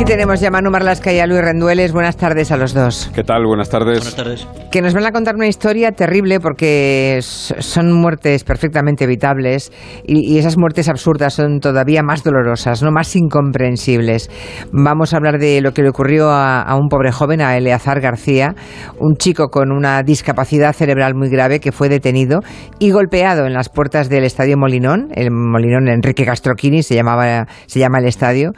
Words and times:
Aquí 0.00 0.12
tenemos 0.12 0.40
ya 0.40 0.48
a 0.48 0.50
Manu 0.50 0.70
Marlasca 0.70 1.12
y 1.12 1.18
a 1.18 1.26
Luis 1.26 1.42
Rendueles. 1.42 1.92
Buenas 1.92 2.16
tardes 2.16 2.50
a 2.50 2.56
los 2.56 2.72
dos. 2.72 3.10
¿Qué 3.14 3.22
tal? 3.22 3.44
Buenas 3.44 3.68
tardes. 3.68 3.98
Buenas 3.98 4.16
tardes. 4.16 4.48
Que 4.70 4.80
nos 4.80 4.94
van 4.94 5.04
a 5.04 5.12
contar 5.12 5.34
una 5.34 5.46
historia 5.46 5.92
terrible 5.92 6.40
porque 6.40 7.18
son 7.20 7.92
muertes 7.92 8.44
perfectamente 8.44 9.04
evitables 9.04 9.70
y, 10.06 10.32
y, 10.32 10.38
esas 10.38 10.56
muertes 10.56 10.88
absurdas 10.88 11.34
son 11.34 11.60
todavía 11.60 12.02
más 12.02 12.24
dolorosas, 12.24 12.82
no 12.82 12.90
más 12.92 13.14
incomprensibles. 13.14 14.30
Vamos 14.72 15.12
a 15.12 15.18
hablar 15.18 15.38
de 15.38 15.60
lo 15.60 15.72
que 15.72 15.82
le 15.82 15.90
ocurrió 15.90 16.30
a, 16.30 16.62
a 16.62 16.76
un 16.76 16.88
pobre 16.88 17.12
joven, 17.12 17.42
a 17.42 17.58
Eleazar 17.58 18.00
García, 18.00 18.54
un 18.98 19.16
chico 19.16 19.48
con 19.48 19.70
una 19.70 20.02
discapacidad 20.02 20.72
cerebral 20.72 21.14
muy 21.14 21.28
grave 21.28 21.60
que 21.60 21.72
fue 21.72 21.90
detenido 21.90 22.40
y 22.78 22.90
golpeado 22.90 23.44
en 23.44 23.52
las 23.52 23.68
puertas 23.68 24.08
del 24.08 24.24
Estadio 24.24 24.56
Molinón, 24.56 25.08
el 25.14 25.30
Molinón 25.30 25.88
Enrique 25.88 26.24
Castroquini 26.24 26.82
se 26.82 26.94
llamaba 26.94 27.48
se 27.66 27.80
llama 27.80 27.98
el 27.98 28.06
estadio 28.06 28.52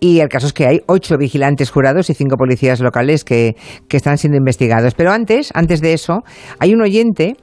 y 0.00 0.20
el 0.20 0.28
caso 0.28 0.46
es 0.46 0.52
que 0.52 0.66
hay 0.66 0.80
ocho 0.86 1.16
vigilantes 1.18 1.70
jurados 1.70 2.08
y 2.10 2.14
cinco 2.14 2.36
policías 2.36 2.80
locales 2.80 3.24
que, 3.24 3.56
que, 3.88 3.96
están 3.96 4.18
siendo 4.18 4.36
investigados. 4.36 4.94
Pero 4.94 5.10
antes, 5.10 5.50
antes 5.54 5.80
de 5.80 5.92
eso, 5.92 6.22
hay 6.58 6.72
un 6.72 6.82
oyente 6.82 7.36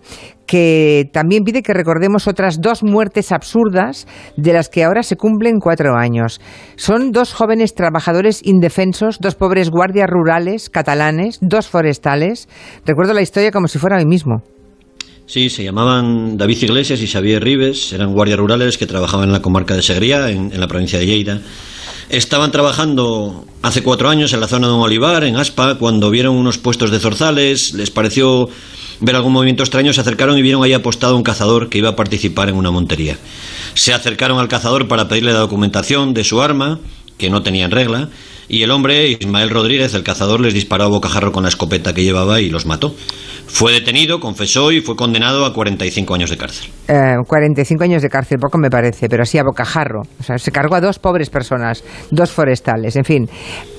que 0.45 1.09
también 1.11 1.44
pide 1.44 1.63
que 1.63 1.73
recordemos 1.73 2.27
otras 2.27 2.61
dos 2.61 2.83
muertes 2.83 3.31
absurdas 3.31 4.07
de 4.38 4.53
las 4.53 4.70
que 4.70 4.83
ahora 4.83 5.03
se 5.03 5.16
cumplen 5.16 5.59
cuatro 5.59 5.95
años. 5.97 6.39
Son 6.75 7.11
dos 7.11 7.33
jóvenes 7.33 7.73
trabajadores 7.73 8.41
indefensos, 8.45 9.19
dos 9.19 9.35
pobres 9.35 9.69
guardias 9.69 10.08
rurales 10.09 10.69
catalanes, 10.69 11.39
dos 11.41 11.67
forestales. 11.67 12.47
Recuerdo 12.85 13.13
la 13.13 13.22
historia 13.22 13.52
como 13.52 13.67
si 13.67 13.80
fuera 13.80 13.97
hoy 13.97 14.05
mismo. 14.05 14.44
Sí, 15.25 15.49
se 15.49 15.63
llamaban 15.63 16.38
David 16.38 16.61
Iglesias 16.61 17.02
y 17.02 17.08
Xavier 17.08 17.44
Rives, 17.44 17.94
eran 17.94 18.13
guardias 18.13 18.38
rurales 18.38 18.77
que 18.77 18.85
trabajaban 18.85 19.30
en 19.30 19.33
la 19.33 19.41
comarca 19.41 19.75
de 19.75 19.81
Segría, 19.81 20.30
en, 20.30 20.53
en 20.53 20.59
la 20.59 20.67
provincia 20.67 20.99
de 20.99 21.08
Lleida. 21.08 21.41
Estaban 22.09 22.52
trabajando 22.52 23.45
hace 23.64 23.82
cuatro 23.82 24.09
años 24.09 24.32
en 24.34 24.40
la 24.40 24.48
zona 24.48 24.68
de 24.68 24.73
un 24.73 24.82
olivar, 24.82 25.23
en 25.23 25.38
Aspa, 25.38 25.76
cuando 25.76 26.12
vieron 26.12 26.36
unos 26.36 26.58
puestos 26.58 26.92
de 26.92 27.00
zorzales, 27.00 27.73
les 27.73 27.89
pareció 27.89 28.47
ver 29.00 29.16
algún 29.16 29.34
movimiento 29.34 29.64
extraño, 29.64 29.92
se 29.92 30.02
acercaron 30.02 30.38
y 30.38 30.42
vieron 30.42 30.64
ahí 30.64 30.73
apostado 30.73 31.17
un 31.17 31.23
cazador 31.23 31.70
que 31.70 31.80
iba 31.80 31.89
a 31.89 31.95
participar 31.95 32.50
en 32.50 32.56
una 32.56 32.72
montería. 32.72 33.17
Se 33.73 33.94
acercaron 33.94 34.39
al 34.39 34.47
cazador 34.47 34.88
para 34.88 35.08
pedirle 35.08 35.34
la 35.34 35.39
documentación 35.39 36.14
de 36.14 36.23
su 36.23 36.42
arma, 36.42 36.80
que 37.17 37.30
no 37.30 37.42
tenía 37.42 37.66
en 37.66 37.72
regla, 37.72 38.09
y 38.47 38.62
el 38.62 38.72
hombre, 38.72 39.09
Ismael 39.09 39.50
Rodríguez, 39.50 39.94
el 39.95 40.03
cazador, 40.03 40.40
les 40.40 40.53
disparó 40.53 40.84
a 40.84 40.88
bocajarro 40.88 41.31
con 41.31 41.44
la 41.44 41.50
escopeta 41.50 41.94
que 41.94 42.03
llevaba 42.03 42.40
y 42.40 42.50
los 42.50 42.66
mató. 42.66 42.95
Fue 43.56 43.72
detenido, 43.72 44.20
confesó 44.20 44.73
y 44.73 44.81
fue 44.81 44.98
condenado 44.98 45.45
a 45.45 45.53
45 45.53 46.14
años 46.14 46.30
de 46.30 46.36
cárcel. 46.36 46.70
Eh, 46.89 47.16
45 47.25 47.86
años 47.86 48.02
de 48.02 48.09
cárcel, 48.09 48.38
poco 48.38 48.58
me 48.58 48.70
parece, 48.70 49.08
pero 49.08 49.23
así 49.23 49.38
a 49.38 49.44
bocajarro. 49.44 50.02
O 50.20 50.23
sea, 50.23 50.38
se 50.38 50.52
cargó 50.52 50.75
a 50.75 50.81
dos 50.81 51.00
pobres 51.00 51.30
personas, 51.30 51.81
dos 52.12 52.34
forestales, 52.34 52.97
en 52.97 53.06
fin. 53.06 53.30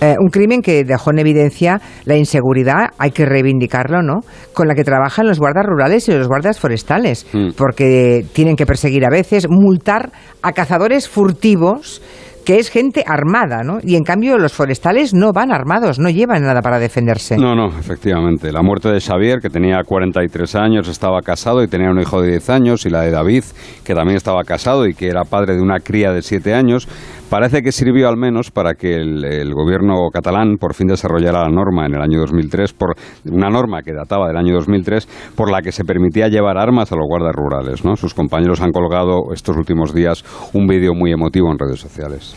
Eh, 0.00 0.14
un 0.18 0.30
crimen 0.30 0.62
que 0.62 0.82
dejó 0.82 1.10
en 1.10 1.18
evidencia 1.18 1.78
la 2.06 2.16
inseguridad, 2.16 2.86
hay 2.96 3.10
que 3.10 3.26
reivindicarlo, 3.26 4.00
¿no? 4.00 4.20
Con 4.54 4.66
la 4.66 4.74
que 4.74 4.82
trabajan 4.82 5.26
los 5.26 5.38
guardas 5.38 5.66
rurales 5.66 6.08
y 6.08 6.12
los 6.12 6.26
guardas 6.26 6.58
forestales, 6.58 7.26
mm. 7.34 7.50
porque 7.54 8.24
tienen 8.32 8.56
que 8.56 8.64
perseguir 8.64 9.04
a 9.04 9.10
veces, 9.10 9.46
multar 9.46 10.10
a 10.40 10.52
cazadores 10.52 11.06
furtivos 11.06 12.00
que 12.46 12.60
es 12.60 12.70
gente 12.70 13.02
armada, 13.04 13.64
¿no? 13.64 13.80
Y 13.82 13.96
en 13.96 14.04
cambio 14.04 14.38
los 14.38 14.52
forestales 14.52 15.12
no 15.12 15.32
van 15.32 15.50
armados, 15.50 15.98
no 15.98 16.08
llevan 16.08 16.44
nada 16.44 16.62
para 16.62 16.78
defenderse. 16.78 17.36
No, 17.36 17.56
no, 17.56 17.76
efectivamente. 17.76 18.52
La 18.52 18.62
muerte 18.62 18.88
de 18.88 19.00
Xavier, 19.00 19.40
que 19.40 19.50
tenía 19.50 19.82
43 19.82 20.54
años, 20.54 20.86
estaba 20.86 21.22
casado 21.22 21.64
y 21.64 21.66
tenía 21.66 21.90
un 21.90 22.00
hijo 22.00 22.22
de 22.22 22.30
10 22.30 22.50
años, 22.50 22.86
y 22.86 22.90
la 22.90 23.00
de 23.00 23.10
David, 23.10 23.42
que 23.82 23.94
también 23.96 24.16
estaba 24.16 24.44
casado 24.44 24.86
y 24.86 24.94
que 24.94 25.08
era 25.08 25.24
padre 25.24 25.56
de 25.56 25.60
una 25.60 25.80
cría 25.80 26.12
de 26.12 26.22
7 26.22 26.54
años, 26.54 26.86
parece 27.28 27.62
que 27.62 27.72
sirvió 27.72 28.08
al 28.08 28.16
menos 28.16 28.50
para 28.50 28.74
que 28.74 28.94
el, 28.94 29.52
gobierno 29.54 29.94
catalán 30.12 30.56
por 30.58 30.74
fin 30.74 30.86
desarrollara 30.86 31.42
la 31.42 31.48
norma 31.48 31.86
en 31.86 31.94
el 31.94 32.02
año 32.02 32.20
2003, 32.20 32.72
por 32.72 32.94
una 33.30 33.48
norma 33.48 33.82
que 33.82 33.92
databa 33.92 34.28
del 34.28 34.36
año 34.36 34.54
2003, 34.54 35.32
por 35.34 35.50
la 35.50 35.62
que 35.62 35.72
se 35.72 35.84
permitía 35.84 36.28
llevar 36.28 36.58
armas 36.58 36.92
a 36.92 36.96
los 36.96 37.06
guardas 37.06 37.34
rurales. 37.34 37.84
¿no? 37.84 37.96
Sus 37.96 38.14
compañeros 38.14 38.60
han 38.60 38.72
colgado 38.72 39.32
estos 39.32 39.56
últimos 39.56 39.94
días 39.94 40.24
un 40.52 40.66
vídeo 40.66 40.94
muy 40.94 41.12
emotivo 41.12 41.50
en 41.50 41.58
redes 41.58 41.80
sociales. 41.80 42.34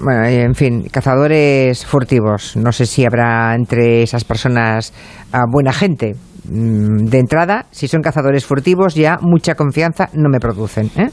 Bueno, 0.00 0.24
en 0.26 0.54
fin, 0.54 0.88
cazadores 0.90 1.86
furtivos. 1.86 2.56
No 2.56 2.72
sé 2.72 2.86
si 2.86 3.04
habrá 3.04 3.54
entre 3.54 4.02
esas 4.02 4.24
personas 4.24 4.92
uh, 5.32 5.50
buena 5.50 5.72
gente. 5.72 6.14
De 6.44 7.18
entrada, 7.18 7.66
si 7.70 7.86
son 7.86 8.02
cazadores 8.02 8.44
furtivos, 8.44 8.96
ya 8.96 9.16
mucha 9.20 9.54
confianza 9.54 10.08
no 10.14 10.28
me 10.28 10.40
producen. 10.40 10.90
¿eh? 10.96 11.08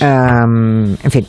En 0.00 1.10
fin. 1.10 1.26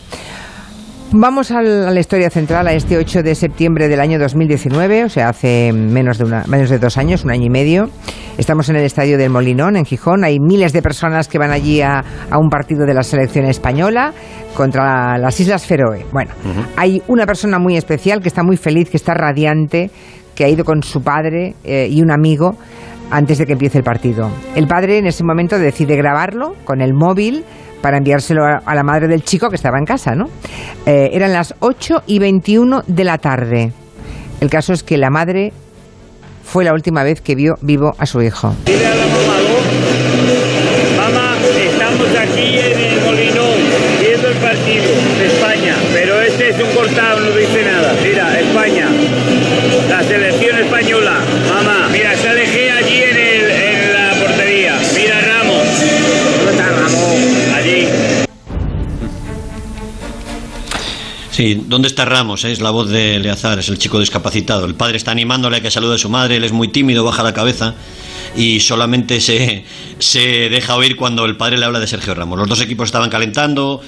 Vamos 1.11 1.51
a 1.51 1.61
la 1.61 1.99
historia 1.99 2.29
central, 2.29 2.67
a 2.67 2.73
este 2.73 2.97
8 2.97 3.23
de 3.23 3.35
septiembre 3.35 3.87
del 3.87 3.99
año 3.99 4.19
2019, 4.19 5.05
o 5.05 5.09
sea, 5.09 5.29
hace 5.29 5.71
menos 5.71 6.17
de, 6.17 6.25
una, 6.25 6.43
menos 6.47 6.69
de 6.69 6.79
dos 6.79 6.97
años, 6.97 7.23
un 7.23 7.31
año 7.31 7.45
y 7.45 7.49
medio. 7.49 7.89
Estamos 8.37 8.67
en 8.69 8.75
el 8.75 8.83
estadio 8.83 9.17
del 9.17 9.29
Molinón, 9.29 9.77
en 9.77 9.85
Gijón. 9.85 10.23
Hay 10.23 10.39
miles 10.39 10.73
de 10.73 10.81
personas 10.81 11.27
que 11.27 11.37
van 11.37 11.51
allí 11.51 11.79
a, 11.81 12.03
a 12.29 12.37
un 12.37 12.49
partido 12.49 12.85
de 12.85 12.93
la 12.93 13.03
selección 13.03 13.45
española 13.45 14.13
contra 14.55 15.17
las 15.17 15.39
Islas 15.39 15.65
Feroe. 15.65 16.05
Bueno, 16.11 16.31
uh 16.43 16.47
-huh. 16.47 16.65
hay 16.75 17.01
una 17.07 17.25
persona 17.25 17.59
muy 17.59 17.77
especial 17.77 18.21
que 18.21 18.27
está 18.27 18.43
muy 18.43 18.57
feliz, 18.57 18.89
que 18.89 18.97
está 18.97 19.13
radiante, 19.13 19.91
que 20.33 20.43
ha 20.43 20.49
ido 20.49 20.65
con 20.65 20.83
su 20.83 21.01
padre 21.01 21.55
eh, 21.63 21.87
y 21.89 22.01
un 22.01 22.11
amigo 22.11 22.57
antes 23.11 23.37
de 23.37 23.45
que 23.45 23.53
empiece 23.53 23.77
el 23.77 23.83
partido. 23.83 24.29
El 24.55 24.67
padre 24.67 24.97
en 24.97 25.05
ese 25.05 25.23
momento 25.23 25.57
decide 25.59 25.95
grabarlo 25.95 26.55
con 26.65 26.81
el 26.81 26.93
móvil 26.93 27.45
para 27.85 27.97
enviárselo 27.97 28.43
a, 28.43 28.73
la 28.73 28.81
madre 28.81 29.07
del 29.07 29.23
chico 29.23 29.47
que 29.47 29.57
estaba 29.57 29.77
en 29.77 29.85
casa, 29.85 30.15
¿no? 30.15 30.25
Eh, 30.87 31.11
eran 31.13 31.31
las 31.31 31.53
8 31.59 32.01
y 32.07 32.17
21 32.17 32.81
de 32.87 33.03
la 33.03 33.19
tarde. 33.19 33.73
El 34.41 34.49
caso 34.49 34.73
es 34.73 34.81
que 34.81 34.97
la 34.97 35.11
madre 35.11 35.53
fue 36.43 36.63
la 36.63 36.73
última 36.73 37.03
vez 37.03 37.21
que 37.21 37.35
vio 37.35 37.59
vivo 37.61 37.93
a 37.99 38.07
su 38.07 38.23
hijo. 38.23 38.55
Sí, 61.35 61.61
¿dónde 61.67 61.89
está 61.89 62.05
Ramos? 62.05 62.45
Es 62.45 62.61
la 62.61 62.69
voz 62.69 62.89
de 62.89 63.17
Eleazar, 63.17 63.59
es 63.59 63.67
el 63.67 63.77
chico 63.77 63.99
discapacitado. 63.99 64.63
El 64.65 64.75
padre 64.75 64.95
está 64.95 65.11
animándole 65.11 65.57
a 65.57 65.61
que 65.61 65.69
salude 65.69 65.95
a 65.95 65.97
su 65.97 66.07
madre, 66.07 66.37
él 66.37 66.45
es 66.45 66.53
muy 66.53 66.69
tímido, 66.69 67.03
baja 67.03 67.23
la 67.23 67.33
cabeza 67.33 67.75
y 68.35 68.59
solamente 68.59 69.19
se, 69.19 69.63
se 69.99 70.49
deja 70.49 70.75
oír 70.75 70.95
cuando 70.95 71.25
el 71.25 71.37
padre 71.37 71.57
le 71.57 71.65
habla 71.65 71.79
de 71.79 71.87
Sergio 71.87 72.13
Ramos. 72.13 72.37
Los 72.37 72.47
dos 72.47 72.61
equipos 72.61 72.85
estaban 72.85 73.09
calentando, 73.09 73.81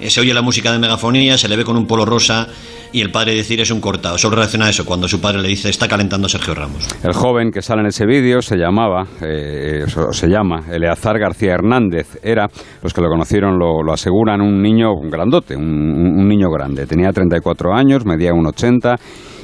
eh, 0.00 0.10
se 0.10 0.20
oye 0.20 0.34
la 0.34 0.42
música 0.42 0.72
de 0.72 0.78
megafonía, 0.78 1.38
se 1.38 1.48
le 1.48 1.56
ve 1.56 1.64
con 1.64 1.76
un 1.76 1.86
polo 1.86 2.04
rosa 2.04 2.48
y 2.92 3.00
el 3.00 3.10
padre 3.10 3.34
decir 3.34 3.60
es 3.60 3.70
un 3.70 3.80
cortado. 3.80 4.18
Solo 4.18 4.36
reacciona 4.36 4.66
a 4.66 4.70
eso 4.70 4.84
cuando 4.84 5.08
su 5.08 5.20
padre 5.20 5.40
le 5.40 5.48
dice 5.48 5.70
está 5.70 5.88
calentando 5.88 6.28
Sergio 6.28 6.54
Ramos. 6.54 6.86
El 7.02 7.12
joven 7.12 7.50
que 7.50 7.62
sale 7.62 7.80
en 7.80 7.86
ese 7.86 8.04
vídeo 8.04 8.42
se 8.42 8.56
llamaba, 8.56 9.04
eh, 9.22 9.84
se 10.10 10.26
llama 10.28 10.64
Eleazar 10.70 11.18
García 11.18 11.54
Hernández. 11.54 12.18
Era, 12.22 12.48
los 12.82 12.92
que 12.92 13.00
lo 13.00 13.08
conocieron 13.08 13.58
lo, 13.58 13.92
aseguran, 13.92 14.40
un 14.40 14.60
niño 14.60 14.90
grandote, 15.10 15.56
un, 15.56 15.64
un, 15.64 16.28
niño 16.28 16.50
grande. 16.50 16.86
Tenía 16.86 17.12
34 17.12 17.74
años, 17.74 18.04
medía 18.04 18.32
1,80 18.32 18.98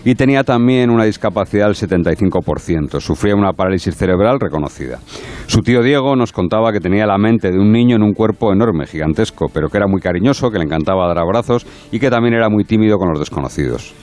y 0.05 0.15
tenía 0.15 0.45
también 0.45 0.91
una 0.91 1.05
discapacidad 1.05 1.67
del 1.67 1.75
75%. 1.75 3.01
Sufría 3.01 3.35
una 3.35 3.53
parálisis 3.53 3.97
cerebral 3.97 4.39
reconocida. 4.41 4.99
Su 5.47 5.61
tío 5.61 5.83
Diego 5.83 6.17
nos 6.17 6.33
contaba 6.33 6.73
que 6.73 6.81
tenía 6.81 7.07
la 7.07 7.19
mente 7.19 7.51
de 7.51 7.59
un 7.59 7.73
niño 7.73 7.97
en 7.97 8.03
un 8.03 8.13
cuerpo 8.13 8.53
enorme, 8.53 8.87
gigantesco, 8.87 9.47
pero 9.53 9.69
que 9.69 9.79
era 9.79 9.87
muy 9.87 10.01
cariñoso, 10.01 10.51
que 10.51 10.59
le 10.59 10.65
encantaba 10.65 11.07
dar 11.07 11.19
abrazos 11.19 11.67
y 11.93 11.99
que 11.99 12.11
también 12.11 12.35
era 12.35 12.49
muy 12.49 12.65
tímido 12.65 12.99
con 12.99 13.11
los 13.11 13.19
desconocidos. 13.19 13.95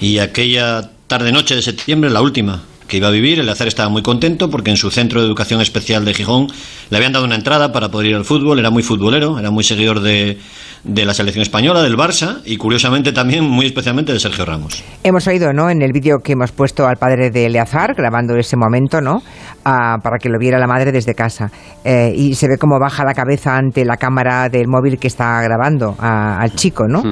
Y 0.00 0.18
aquella 0.18 0.90
tarde-noche 1.06 1.56
de 1.56 1.62
septiembre, 1.62 2.10
la 2.10 2.22
última 2.22 2.62
que 2.88 2.96
iba 2.96 3.08
a 3.08 3.10
vivir, 3.12 3.38
el 3.38 3.48
Azar 3.48 3.68
estaba 3.68 3.88
muy 3.88 4.02
contento 4.02 4.50
porque 4.50 4.70
en 4.70 4.76
su 4.76 4.90
centro 4.90 5.20
de 5.20 5.26
educación 5.26 5.60
especial 5.60 6.04
de 6.04 6.14
Gijón 6.14 6.48
le 6.90 6.96
habían 6.96 7.12
dado 7.12 7.24
una 7.24 7.36
entrada 7.36 7.70
para 7.70 7.90
poder 7.90 8.08
ir 8.08 8.16
al 8.16 8.24
fútbol, 8.24 8.58
era 8.58 8.70
muy 8.70 8.82
futbolero, 8.82 9.38
era 9.38 9.50
muy 9.50 9.62
seguidor 9.62 10.00
de, 10.00 10.38
de 10.84 11.04
la 11.04 11.14
selección 11.14 11.42
española, 11.42 11.82
del 11.82 11.96
Barça 11.96 12.40
y 12.44 12.56
curiosamente 12.56 13.12
también 13.12 13.44
muy 13.44 13.66
especialmente 13.66 14.12
de 14.12 14.18
Sergio 14.18 14.44
Ramos. 14.44 14.82
Hemos 15.04 15.26
oído, 15.26 15.52
¿no? 15.52 15.70
En 15.70 15.82
el 15.82 15.92
vídeo 15.92 16.16
que 16.24 16.32
hemos 16.32 16.50
puesto 16.52 16.86
al 16.86 16.96
padre 16.96 17.30
de 17.30 17.46
Eleazar 17.46 17.94
grabando 17.94 18.34
ese 18.36 18.56
momento, 18.56 19.00
¿no? 19.00 19.22
Ah, 19.64 19.98
para 20.02 20.16
que 20.18 20.28
lo 20.28 20.38
viera 20.38 20.58
la 20.58 20.66
madre 20.66 20.92
desde 20.92 21.14
casa. 21.14 21.50
Eh, 21.84 22.12
y 22.16 22.34
se 22.34 22.48
ve 22.48 22.56
cómo 22.58 22.78
baja 22.80 23.04
la 23.04 23.12
cabeza 23.12 23.56
ante 23.56 23.84
la 23.84 23.96
cámara 23.96 24.48
del 24.48 24.66
móvil 24.66 24.98
que 24.98 25.08
está 25.08 25.42
grabando 25.42 25.94
a, 25.98 26.38
al 26.40 26.54
chico, 26.54 26.86
¿no? 26.88 27.02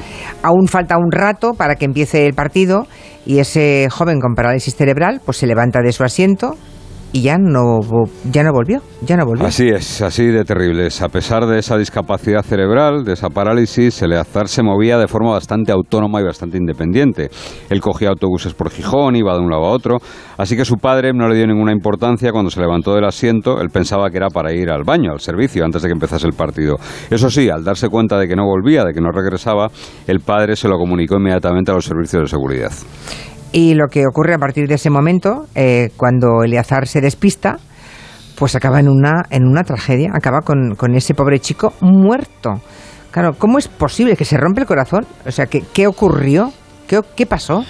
Aún 0.43 0.67
falta 0.69 0.97
un 0.97 1.13
rato 1.13 1.53
para 1.53 1.75
que 1.75 1.85
empiece 1.85 2.27
el 2.27 2.35
partido 2.35 2.87
y 3.27 3.41
ese 3.41 3.89
joven 3.91 4.21
con 4.21 4.35
parálisis 4.35 4.77
cerebral 4.77 5.21
pues 5.25 5.37
se 5.39 5.47
levanta 5.47 5.83
de 5.83 5.93
su 5.93 6.05
asiento, 6.05 6.57
y 7.13 7.23
ya 7.23 7.39
no, 7.39 7.81
ya 8.31 8.43
no 8.43 8.53
volvió, 8.53 8.81
ya 9.03 9.17
no 9.17 9.25
volvió. 9.25 9.47
Así 9.47 9.69
es, 9.69 10.03
así 10.03 10.27
de 10.27 10.45
terrible. 10.45 10.89
A 11.01 11.09
pesar 11.09 11.47
de 11.47 11.59
esa 11.59 11.79
discapacidad 11.79 12.43
cerebral, 12.43 13.05
de 13.05 13.15
esa 13.15 13.31
parálisis, 13.31 14.03
Eleazar 14.03 14.49
se 14.49 14.63
movía 14.63 14.99
de 14.99 15.09
forma 15.09 15.33
bastante 15.33 15.73
autónoma 15.73 16.21
y 16.21 16.25
bastante 16.25 16.59
independiente. 16.59 17.31
Él 17.71 17.81
cogía 17.81 18.09
autobuses 18.09 18.55
por 18.55 18.71
Gijón, 18.71 19.17
iba 19.17 19.35
de 19.35 19.41
un 19.41 19.51
lado 19.51 19.65
a 19.65 19.71
otro, 19.71 19.99
así 20.37 20.57
que 20.57 20.65
su 20.65 20.77
padre 20.77 21.13
no 21.13 21.29
le 21.29 21.37
dio 21.37 21.47
ninguna 21.47 21.73
importancia 21.73 22.33
cuando 22.33 22.51
se 22.51 22.61
levantó 22.61 22.95
del 22.95 23.05
asiento, 23.05 23.61
él 23.61 23.71
pensaba 23.71 24.11
que 24.11 24.19
era 24.19 24.29
para 24.29 24.53
ir 24.53 24.71
al 24.71 24.85
baño, 24.85 25.13
al 25.13 25.21
servicio, 25.21 25.65
antes 25.65 25.83
de 25.83 25.89
que 25.89 25.95
empezase 25.95 26.27
el 26.27 26.35
partido. 26.35 26.77
Eso 27.11 27.31
sí, 27.31 27.49
al 27.49 27.65
darse 27.65 27.89
cuenta 27.89 28.19
de 28.19 28.29
que 28.29 28.37
no 28.37 28.45
volvía, 28.45 28.85
de 28.85 28.93
que 28.93 29.01
no 29.01 29.11
regresaba, 29.11 29.69
el 30.07 30.21
padre 30.21 30.57
se 30.57 30.69
lo 30.69 30.79
comunicó 30.79 31.17
inmediatamente 31.17 31.71
a 31.71 31.75
los 31.75 31.85
servicios 31.85 32.23
de 32.23 32.29
seguridad. 32.29 32.73
Y 33.53 33.75
lo 33.75 33.87
que 33.89 34.05
ocurre 34.07 34.35
a 34.35 34.39
partir 34.39 34.69
de 34.69 34.75
ese 34.75 34.91
momento, 34.91 35.47
eh, 35.55 35.91
cuando 35.97 36.43
Eleazar 36.45 36.87
se 36.87 37.01
despista, 37.01 37.59
pues 38.37 38.55
acaba 38.55 38.81
en 38.81 38.89
una, 38.89 39.25
en 39.31 39.45
una 39.47 39.63
tragedia, 39.63 40.11
acaba 40.15 40.41
con, 40.43 40.75
con, 40.77 40.95
ese 40.95 41.15
pobre 41.15 41.41
chico 41.41 41.73
muerto. 41.81 42.61
Claro, 43.11 43.35
¿cómo 43.39 43.59
es 43.59 43.69
posible 43.69 44.17
que 44.17 44.25
se 44.25 44.37
rompe 44.37 44.61
el 44.61 44.67
corazón? 44.67 45.07
O 45.25 45.31
sea, 45.31 45.47
¿qué, 45.47 45.63
qué 45.73 45.87
ocurrió? 45.87 46.53
¿Qué, 46.87 47.01
¿Qué, 47.17 47.27
pasó? 47.27 47.65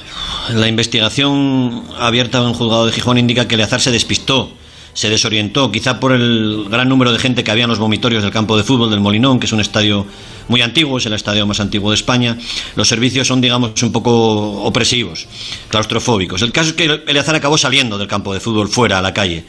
La 0.50 0.66
investigación 0.66 1.84
abierta 1.98 2.38
en 2.38 2.46
un 2.46 2.54
juzgado 2.54 2.86
de 2.86 2.92
Gijón 2.92 3.16
indica 3.16 3.46
que 3.46 3.54
Eleazar 3.54 3.80
se 3.80 3.90
despistó 3.90 4.50
se 4.96 5.10
desorientó, 5.10 5.70
quizá 5.70 6.00
por 6.00 6.12
el 6.12 6.68
gran 6.70 6.88
número 6.88 7.12
de 7.12 7.18
gente 7.18 7.44
que 7.44 7.50
había 7.50 7.64
en 7.64 7.70
los 7.70 7.78
vomitorios 7.78 8.22
del 8.22 8.32
campo 8.32 8.56
de 8.56 8.64
fútbol 8.64 8.88
del 8.88 9.00
Molinón, 9.00 9.38
que 9.38 9.44
es 9.44 9.52
un 9.52 9.60
estadio 9.60 10.06
muy 10.48 10.62
antiguo, 10.62 10.96
es 10.96 11.04
el 11.04 11.12
estadio 11.12 11.46
más 11.46 11.60
antiguo 11.60 11.90
de 11.90 11.96
España. 11.96 12.38
Los 12.76 12.88
servicios 12.88 13.28
son, 13.28 13.42
digamos, 13.42 13.82
un 13.82 13.92
poco 13.92 14.62
opresivos, 14.62 15.28
claustrofóbicos. 15.68 16.40
El 16.40 16.50
caso 16.50 16.70
es 16.70 16.74
que 16.76 17.02
Eleazar 17.06 17.34
acabó 17.34 17.58
saliendo 17.58 17.98
del 17.98 18.08
campo 18.08 18.32
de 18.32 18.40
fútbol 18.40 18.70
fuera, 18.70 18.98
a 18.98 19.02
la 19.02 19.12
calle. 19.12 19.44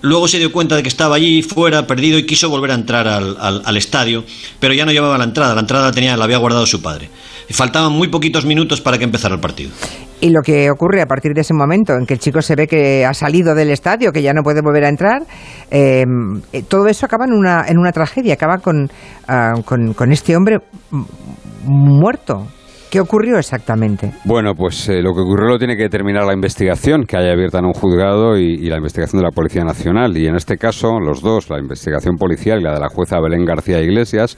Luego 0.00 0.26
se 0.26 0.38
dio 0.38 0.50
cuenta 0.50 0.74
de 0.74 0.82
que 0.82 0.88
estaba 0.88 1.14
allí, 1.14 1.42
fuera, 1.42 1.86
perdido, 1.86 2.18
y 2.18 2.26
quiso 2.26 2.50
volver 2.50 2.72
a 2.72 2.74
entrar 2.74 3.06
al, 3.06 3.36
al, 3.38 3.76
estadio, 3.76 4.24
pero 4.58 4.74
ya 4.74 4.84
no 4.84 4.90
llevaba 4.90 5.18
la 5.18 5.24
entrada, 5.24 5.54
la 5.54 5.60
entrada 5.60 5.86
la, 5.86 5.92
tenía, 5.92 6.16
la 6.16 6.24
había 6.24 6.38
guardado 6.38 6.66
su 6.66 6.82
padre. 6.82 7.10
Faltaban 7.50 7.92
muy 7.92 8.08
poquitos 8.08 8.44
minutos 8.44 8.80
para 8.80 8.98
que 8.98 9.04
empezara 9.04 9.36
el 9.36 9.40
partido. 9.40 9.70
Y 10.20 10.30
lo 10.30 10.42
que 10.42 10.70
ocurre 10.70 11.00
a 11.00 11.06
partir 11.06 11.32
de 11.32 11.40
ese 11.40 11.54
momento 11.54 11.94
en 11.94 12.04
que 12.04 12.14
el 12.14 12.20
chico 12.20 12.42
se 12.42 12.54
ve 12.54 12.66
que 12.66 13.06
ha 13.06 13.14
salido 13.14 13.54
del 13.54 13.70
estadio, 13.70 14.12
que 14.12 14.22
ya 14.22 14.34
no 14.34 14.42
puede 14.42 14.60
volver 14.60 14.84
a 14.84 14.88
entrar, 14.88 15.22
eh, 15.70 16.04
todo 16.68 16.86
eso 16.88 17.06
acaba 17.06 17.24
en 17.24 17.32
una, 17.32 17.64
en 17.66 17.78
una 17.78 17.90
tragedia, 17.90 18.34
acaba 18.34 18.58
con, 18.58 18.84
uh, 18.84 19.62
con, 19.62 19.94
con 19.94 20.12
este 20.12 20.36
hombre 20.36 20.58
muerto. 21.64 22.46
¿Qué 22.90 22.98
ocurrió 22.98 23.38
exactamente? 23.38 24.12
Bueno, 24.24 24.54
pues 24.56 24.88
eh, 24.88 25.00
lo 25.00 25.14
que 25.14 25.20
ocurrió 25.20 25.46
lo 25.46 25.58
tiene 25.58 25.76
que 25.76 25.84
determinar 25.84 26.24
la 26.24 26.34
investigación 26.34 27.04
que 27.04 27.16
haya 27.16 27.30
abierta 27.30 27.60
en 27.60 27.66
un 27.66 27.72
juzgado 27.72 28.36
y, 28.36 28.54
y, 28.54 28.66
la 28.68 28.78
investigación 28.78 29.20
de 29.20 29.26
la 29.26 29.30
Policía 29.30 29.62
Nacional. 29.62 30.16
Y 30.16 30.26
en 30.26 30.34
este 30.34 30.56
caso, 30.56 30.98
los 30.98 31.22
dos, 31.22 31.48
la 31.50 31.60
investigación 31.60 32.16
policial 32.16 32.58
y 32.58 32.64
la 32.64 32.74
de 32.74 32.80
la 32.80 32.88
jueza 32.88 33.20
Belén 33.20 33.44
García 33.44 33.80
Iglesias, 33.80 34.36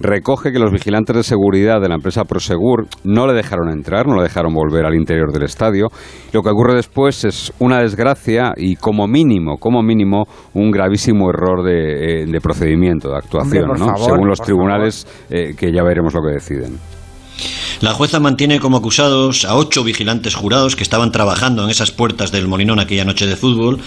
recoge 0.00 0.52
que 0.52 0.58
los 0.58 0.70
vigilantes 0.70 1.16
de 1.16 1.22
seguridad 1.22 1.80
de 1.80 1.88
la 1.88 1.94
empresa 1.94 2.24
Prosegur 2.24 2.86
no 3.04 3.26
le 3.26 3.32
dejaron 3.32 3.70
entrar, 3.70 4.06
no 4.06 4.16
le 4.16 4.24
dejaron 4.24 4.52
volver 4.52 4.84
al 4.84 4.94
interior 4.94 5.32
del 5.32 5.44
estadio. 5.44 5.88
Lo 6.34 6.42
que 6.42 6.50
ocurre 6.50 6.74
después 6.74 7.24
es 7.24 7.54
una 7.58 7.80
desgracia 7.80 8.52
y 8.54 8.76
como 8.76 9.06
mínimo, 9.06 9.56
como 9.56 9.82
mínimo, 9.82 10.24
un 10.52 10.70
gravísimo 10.70 11.30
error 11.30 11.64
de, 11.64 12.22
eh, 12.22 12.26
de 12.26 12.40
procedimiento, 12.42 13.08
de 13.08 13.16
actuación, 13.16 13.64
Hombre, 13.64 13.80
¿no? 13.80 13.86
favor, 13.86 14.10
según 14.10 14.28
los 14.28 14.40
tribunales 14.42 15.06
eh, 15.30 15.54
que 15.56 15.72
ya 15.72 15.82
veremos 15.82 16.12
lo 16.12 16.20
que 16.20 16.34
deciden. 16.34 16.93
La 17.84 17.92
jueza 17.92 18.18
mantiene 18.18 18.60
como 18.60 18.78
acusados 18.78 19.44
a 19.44 19.56
ocho 19.56 19.84
vigilantes 19.84 20.34
jurados 20.34 20.74
que 20.74 20.82
estaban 20.82 21.12
trabajando 21.12 21.62
en 21.64 21.68
esas 21.68 21.90
puertas 21.90 22.32
del 22.32 22.48
Molinón 22.48 22.80
aquella 22.80 23.04
noche 23.04 23.26
de 23.26 23.36
fútbol 23.36 23.78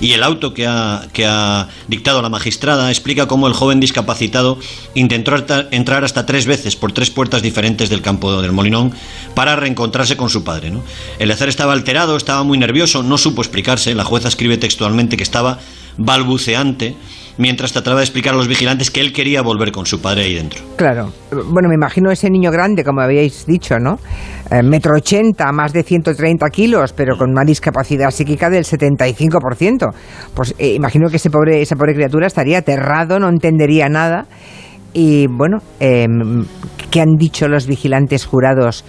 y 0.00 0.12
el 0.12 0.22
auto 0.22 0.54
que 0.54 0.68
ha, 0.68 1.08
que 1.12 1.26
ha 1.26 1.66
dictado 1.88 2.22
la 2.22 2.28
magistrada 2.28 2.88
explica 2.88 3.26
cómo 3.26 3.48
el 3.48 3.52
joven 3.52 3.80
discapacitado 3.80 4.60
intentó 4.94 5.34
entrar 5.72 6.04
hasta 6.04 6.24
tres 6.24 6.46
veces 6.46 6.76
por 6.76 6.92
tres 6.92 7.10
puertas 7.10 7.42
diferentes 7.42 7.90
del 7.90 8.00
campo 8.00 8.40
del 8.40 8.52
Molinón 8.52 8.92
para 9.34 9.56
reencontrarse 9.56 10.16
con 10.16 10.30
su 10.30 10.44
padre. 10.44 10.70
¿no? 10.70 10.84
El 11.18 11.32
hacer 11.32 11.48
estaba 11.48 11.72
alterado, 11.72 12.16
estaba 12.16 12.44
muy 12.44 12.58
nervioso, 12.58 13.02
no 13.02 13.18
supo 13.18 13.42
explicarse. 13.42 13.96
La 13.96 14.04
jueza 14.04 14.28
escribe 14.28 14.56
textualmente 14.56 15.16
que 15.16 15.24
estaba 15.24 15.58
balbuceante 15.96 16.94
mientras 17.38 17.72
trataba 17.72 17.98
de 17.98 18.04
explicar 18.04 18.34
a 18.34 18.36
los 18.36 18.48
vigilantes 18.48 18.90
que 18.90 19.00
él 19.00 19.12
quería 19.12 19.42
volver 19.42 19.72
con 19.72 19.86
su 19.86 20.00
padre 20.00 20.24
ahí 20.24 20.34
dentro. 20.34 20.60
Claro. 20.76 21.12
Bueno, 21.30 21.68
me 21.68 21.74
imagino 21.74 22.10
ese 22.10 22.30
niño 22.30 22.50
grande, 22.50 22.84
como 22.84 23.00
habíais 23.00 23.46
dicho, 23.46 23.78
¿no? 23.78 23.98
Eh, 24.50 24.62
metro 24.62 24.94
ochenta, 24.96 25.50
más 25.52 25.72
de 25.72 25.82
130 25.82 26.46
kilos, 26.50 26.92
pero 26.92 27.16
con 27.16 27.30
una 27.30 27.44
discapacidad 27.44 28.10
psíquica 28.10 28.50
del 28.50 28.64
75%. 28.64 29.90
Pues 30.34 30.54
eh, 30.58 30.74
imagino 30.74 31.08
que 31.08 31.16
ese 31.16 31.30
pobre, 31.30 31.62
esa 31.62 31.76
pobre 31.76 31.94
criatura 31.94 32.26
estaría 32.26 32.58
aterrado, 32.58 33.18
no 33.18 33.28
entendería 33.28 33.88
nada. 33.88 34.26
Y 34.94 35.26
bueno, 35.26 35.58
eh, 35.80 36.06
¿qué 36.90 37.00
han 37.00 37.16
dicho 37.16 37.48
los 37.48 37.66
vigilantes 37.66 38.26
jurados? 38.26 38.84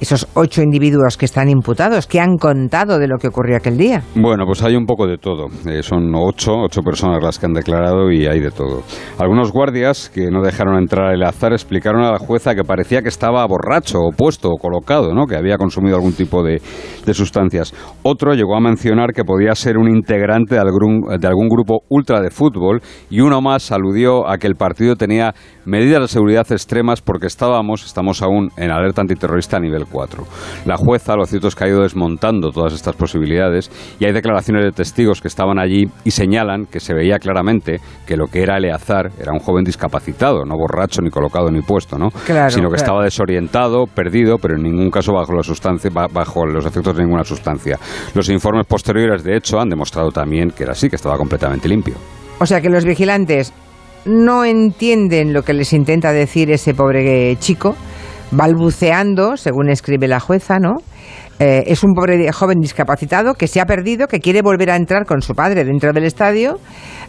Esos 0.00 0.26
ocho 0.34 0.62
individuos 0.62 1.16
que 1.16 1.24
están 1.24 1.48
imputados, 1.48 2.06
¿qué 2.06 2.20
han 2.20 2.36
contado 2.36 2.98
de 2.98 3.08
lo 3.08 3.16
que 3.18 3.28
ocurrió 3.28 3.56
aquel 3.56 3.78
día? 3.78 4.02
Bueno, 4.14 4.44
pues 4.46 4.62
hay 4.62 4.76
un 4.76 4.86
poco 4.86 5.06
de 5.06 5.18
todo. 5.18 5.46
Eh, 5.66 5.82
son 5.82 6.12
ocho, 6.14 6.52
ocho 6.64 6.82
personas 6.82 7.22
las 7.22 7.38
que 7.38 7.46
han 7.46 7.52
declarado 7.52 8.10
y 8.10 8.26
hay 8.26 8.40
de 8.40 8.50
todo. 8.50 8.82
Algunos 9.18 9.52
guardias 9.52 10.10
que 10.10 10.30
no 10.30 10.42
dejaron 10.42 10.78
entrar 10.78 11.14
el 11.14 11.22
azar 11.22 11.52
explicaron 11.52 12.02
a 12.02 12.12
la 12.12 12.18
jueza 12.18 12.54
que 12.54 12.64
parecía 12.64 13.02
que 13.02 13.08
estaba 13.08 13.46
borracho 13.46 13.98
o 14.00 14.10
puesto 14.10 14.50
o 14.50 14.56
colocado, 14.56 15.14
¿no? 15.14 15.26
que 15.26 15.36
había 15.36 15.56
consumido 15.56 15.96
algún 15.96 16.12
tipo 16.12 16.42
de, 16.42 16.60
de 17.04 17.14
sustancias. 17.14 17.74
Otro 18.02 18.34
llegó 18.34 18.56
a 18.56 18.60
mencionar 18.60 19.12
que 19.12 19.24
podía 19.24 19.54
ser 19.54 19.78
un 19.78 19.88
integrante 19.88 20.56
de 20.56 20.60
algún, 20.60 21.02
de 21.18 21.26
algún 21.26 21.48
grupo 21.48 21.82
ultra 21.88 22.20
de 22.20 22.30
fútbol 22.30 22.82
y 23.10 23.20
uno 23.20 23.40
más 23.40 23.72
aludió 23.72 24.28
a 24.28 24.38
que 24.38 24.46
el 24.46 24.56
partido 24.56 24.96
tenía 24.96 25.34
medidas 25.64 26.00
de 26.00 26.08
seguridad 26.08 26.50
extremas 26.50 27.00
porque 27.00 27.26
estábamos, 27.26 27.84
estamos 27.84 28.22
aún 28.22 28.50
en 28.56 28.70
alerta 28.70 29.00
antiterrorista 29.00 29.56
a 29.56 29.60
nivel 29.60 29.83
4. 29.86 30.24
La 30.66 30.76
jueza, 30.76 31.16
lo 31.16 31.26
cierto 31.26 31.48
es 31.48 31.54
que 31.54 31.64
ha 31.64 31.68
ido 31.68 31.82
desmontando 31.82 32.50
todas 32.50 32.72
estas 32.72 32.96
posibilidades 32.96 33.70
y 33.98 34.04
hay 34.04 34.12
declaraciones 34.12 34.64
de 34.64 34.72
testigos 34.72 35.20
que 35.20 35.28
estaban 35.28 35.58
allí 35.58 35.84
y 36.04 36.10
señalan 36.10 36.66
que 36.66 36.80
se 36.80 36.94
veía 36.94 37.18
claramente 37.18 37.80
que 38.06 38.16
lo 38.16 38.26
que 38.26 38.42
era 38.42 38.56
Eleazar 38.56 39.10
era 39.18 39.32
un 39.32 39.40
joven 39.40 39.64
discapacitado, 39.64 40.44
no 40.44 40.56
borracho, 40.56 41.00
ni 41.02 41.10
colocado, 41.10 41.50
ni 41.50 41.62
puesto, 41.62 41.98
¿no? 41.98 42.10
Claro, 42.24 42.50
sino 42.50 42.68
que 42.68 42.76
claro. 42.76 42.82
estaba 42.82 43.04
desorientado, 43.04 43.86
perdido, 43.86 44.38
pero 44.38 44.56
en 44.56 44.62
ningún 44.62 44.90
caso 44.90 45.12
bajo, 45.12 45.32
la 45.32 45.42
sustancia, 45.42 45.90
bajo 45.90 46.46
los 46.46 46.64
efectos 46.66 46.96
de 46.96 47.02
ninguna 47.02 47.24
sustancia. 47.24 47.78
Los 48.14 48.28
informes 48.28 48.66
posteriores, 48.66 49.24
de 49.24 49.36
hecho, 49.36 49.58
han 49.60 49.68
demostrado 49.68 50.10
también 50.10 50.50
que 50.50 50.64
era 50.64 50.72
así, 50.72 50.88
que 50.88 50.96
estaba 50.96 51.16
completamente 51.16 51.68
limpio. 51.68 51.94
O 52.38 52.46
sea 52.46 52.60
que 52.60 52.68
los 52.68 52.84
vigilantes 52.84 53.52
no 54.04 54.44
entienden 54.44 55.32
lo 55.32 55.42
que 55.42 55.54
les 55.54 55.72
intenta 55.72 56.12
decir 56.12 56.50
ese 56.50 56.74
pobre 56.74 57.36
chico, 57.36 57.74
balbuceando, 58.30 59.36
según 59.36 59.70
escribe 59.70 60.08
la 60.08 60.20
jueza, 60.20 60.58
¿no? 60.58 60.76
Eh, 61.40 61.64
es 61.66 61.82
un 61.82 61.94
pobre 61.94 62.30
joven 62.32 62.60
discapacitado 62.60 63.34
que 63.34 63.48
se 63.48 63.60
ha 63.60 63.66
perdido, 63.66 64.06
que 64.06 64.20
quiere 64.20 64.40
volver 64.42 64.70
a 64.70 64.76
entrar 64.76 65.04
con 65.04 65.20
su 65.20 65.34
padre 65.34 65.64
dentro 65.64 65.92
del 65.92 66.04
estadio 66.04 66.60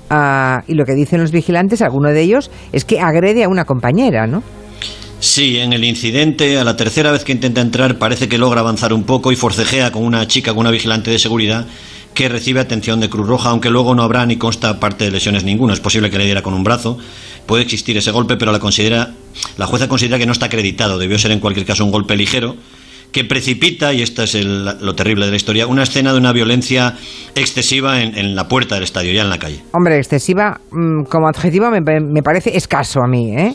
uh, 0.09 0.63
y 0.67 0.73
lo 0.73 0.83
que 0.85 0.93
dicen 0.95 1.21
los 1.21 1.31
vigilantes, 1.31 1.81
alguno 1.83 2.09
de 2.09 2.21
ellos, 2.21 2.49
es 2.71 2.85
que 2.85 2.99
agrede 2.99 3.43
a 3.43 3.49
una 3.49 3.65
compañera, 3.65 4.25
¿no? 4.25 4.41
Sí, 5.19 5.57
en 5.57 5.73
el 5.73 5.83
incidente, 5.83 6.59
a 6.59 6.63
la 6.63 6.75
tercera 6.75 7.11
vez 7.11 7.23
que 7.23 7.31
intenta 7.31 7.61
entrar, 7.61 7.97
parece 7.97 8.27
que 8.27 8.37
logra 8.37 8.61
avanzar 8.61 8.93
un 8.93 9.03
poco 9.03 9.31
y 9.31 9.35
forcejea 9.35 9.91
con 9.91 10.03
una 10.03 10.27
chica, 10.27 10.51
con 10.51 10.61
una 10.61 10.71
vigilante 10.71 11.09
de 11.09 11.19
seguridad, 11.19 11.65
que 12.13 12.29
recibe 12.29 12.59
atención 12.59 12.99
de 12.99 13.09
Cruz 13.09 13.27
Roja, 13.27 13.49
aunque 13.49 13.69
luego 13.69 13.95
no 13.95 14.03
habrá 14.03 14.25
ni 14.25 14.37
consta 14.37 14.79
parte 14.79 15.05
de 15.05 15.11
lesiones 15.11 15.43
ninguna. 15.43 15.73
Es 15.73 15.79
posible 15.79 16.09
que 16.09 16.17
le 16.17 16.25
diera 16.25 16.41
con 16.41 16.53
un 16.53 16.63
brazo, 16.63 16.97
puede 17.45 17.63
existir 17.63 17.97
ese 17.97 18.11
golpe, 18.11 18.37
pero 18.37 18.51
la, 18.51 18.59
considera, 18.59 19.14
la 19.57 19.65
jueza 19.65 19.87
considera 19.87 20.17
que 20.17 20.25
no 20.25 20.31
está 20.31 20.47
acreditado. 20.47 20.97
Debió 20.97 21.17
ser 21.17 21.31
en 21.31 21.39
cualquier 21.39 21.65
caso 21.65 21.85
un 21.85 21.91
golpe 21.91 22.15
ligero 22.15 22.55
que 23.15 23.23
precipita, 23.23 23.93
y 23.93 24.01
esto 24.01 24.23
es 24.23 24.35
el, 24.35 24.65
lo 24.65 24.93
terrible 24.93 25.23
de 25.23 25.31
la 25.31 25.37
historia, 25.37 25.67
una 25.67 25.83
escena 25.83 26.11
de 26.11 26.19
una 26.19 26.33
violencia 26.33 26.95
excesiva 27.33 28.01
en, 28.01 28.17
en, 28.17 28.35
la 28.35 28.49
puerta 28.49 28.75
del 28.75 28.83
estadio, 28.83 29.13
ya 29.13 29.21
en 29.21 29.29
la 29.29 29.39
calle. 29.39 29.63
Hombre, 29.71 29.97
excesiva 29.97 30.59
mmm, 30.69 31.03
como 31.03 31.29
adjetivo 31.29 31.69
me, 31.69 31.79
me, 31.79 32.21
parece 32.21 32.57
escaso 32.57 32.99
a 33.01 33.07
mí. 33.07 33.33
¿eh? 33.37 33.53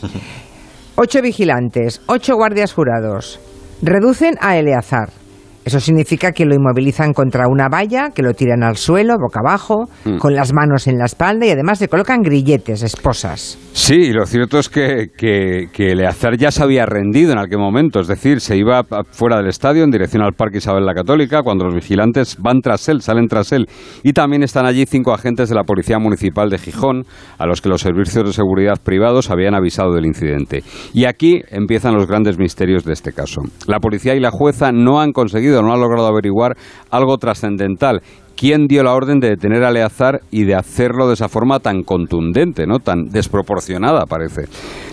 ocho 0.95 1.21
vigilantes, 1.21 2.01
ocho 2.07 2.35
guardias 2.37 2.73
jurados. 2.73 3.39
Reducen 3.83 4.35
a 4.41 4.57
Eleazar. 4.57 5.20
Eso 5.63 5.79
significa 5.79 6.31
que 6.31 6.45
lo 6.45 6.55
inmovilizan 6.55 7.13
contra 7.13 7.47
una 7.47 7.67
valla, 7.69 8.09
que 8.13 8.23
lo 8.23 8.33
tiran 8.33 8.63
al 8.63 8.77
suelo, 8.77 9.15
boca 9.19 9.41
abajo, 9.41 9.85
mm. 10.05 10.17
con 10.17 10.33
las 10.33 10.53
manos 10.53 10.87
en 10.87 10.97
la 10.97 11.05
espalda 11.05 11.45
y 11.45 11.51
además 11.51 11.79
le 11.81 11.87
colocan 11.87 12.21
grilletes, 12.21 12.83
esposas. 12.83 13.57
Sí, 13.73 14.11
lo 14.11 14.25
cierto 14.25 14.59
es 14.59 14.69
que, 14.69 15.07
que, 15.15 15.67
que 15.71 15.91
Eleazar 15.91 16.37
ya 16.37 16.51
se 16.51 16.63
había 16.63 16.85
rendido 16.85 17.31
en 17.31 17.37
aquel 17.37 17.59
momento, 17.59 17.99
es 17.99 18.07
decir, 18.07 18.41
se 18.41 18.57
iba 18.57 18.83
fuera 19.11 19.37
del 19.37 19.47
estadio 19.47 19.83
en 19.83 19.91
dirección 19.91 20.23
al 20.23 20.33
Parque 20.33 20.57
Isabel 20.57 20.85
la 20.85 20.93
Católica 20.93 21.41
cuando 21.43 21.65
los 21.65 21.75
vigilantes 21.75 22.37
van 22.39 22.61
tras 22.61 22.89
él, 22.89 23.01
salen 23.01 23.27
tras 23.27 23.51
él. 23.51 23.67
Y 24.03 24.13
también 24.13 24.43
están 24.43 24.65
allí 24.65 24.85
cinco 24.85 25.13
agentes 25.13 25.49
de 25.49 25.55
la 25.55 25.63
Policía 25.63 25.99
Municipal 25.99 26.49
de 26.49 26.57
Gijón, 26.57 27.05
a 27.37 27.45
los 27.45 27.61
que 27.61 27.69
los 27.69 27.81
servicios 27.81 28.25
de 28.25 28.33
seguridad 28.33 28.81
privados 28.83 29.29
habían 29.29 29.55
avisado 29.55 29.93
del 29.93 30.05
incidente. 30.05 30.63
Y 30.93 31.05
aquí 31.05 31.41
empiezan 31.49 31.95
los 31.95 32.07
grandes 32.07 32.37
misterios 32.37 32.83
de 32.83 32.93
este 32.93 33.13
caso. 33.13 33.41
La 33.67 33.79
policía 33.79 34.15
y 34.15 34.19
la 34.19 34.31
jueza 34.31 34.71
no 34.71 34.99
han 34.99 35.11
conseguido 35.11 35.50
no 35.61 35.73
ha 35.73 35.77
logrado 35.77 36.07
averiguar 36.07 36.55
algo 36.89 37.17
trascendental. 37.17 38.01
Quién 38.41 38.65
dio 38.65 38.81
la 38.81 38.95
orden 38.95 39.19
de 39.19 39.29
detener 39.29 39.63
a 39.63 39.69
Eleazar 39.69 40.21
y 40.31 40.45
de 40.45 40.55
hacerlo 40.55 41.07
de 41.07 41.13
esa 41.13 41.29
forma 41.29 41.59
tan 41.59 41.83
contundente, 41.83 42.65
¿no? 42.65 42.79
tan 42.79 43.03
desproporcionada, 43.05 44.07
parece. 44.07 44.45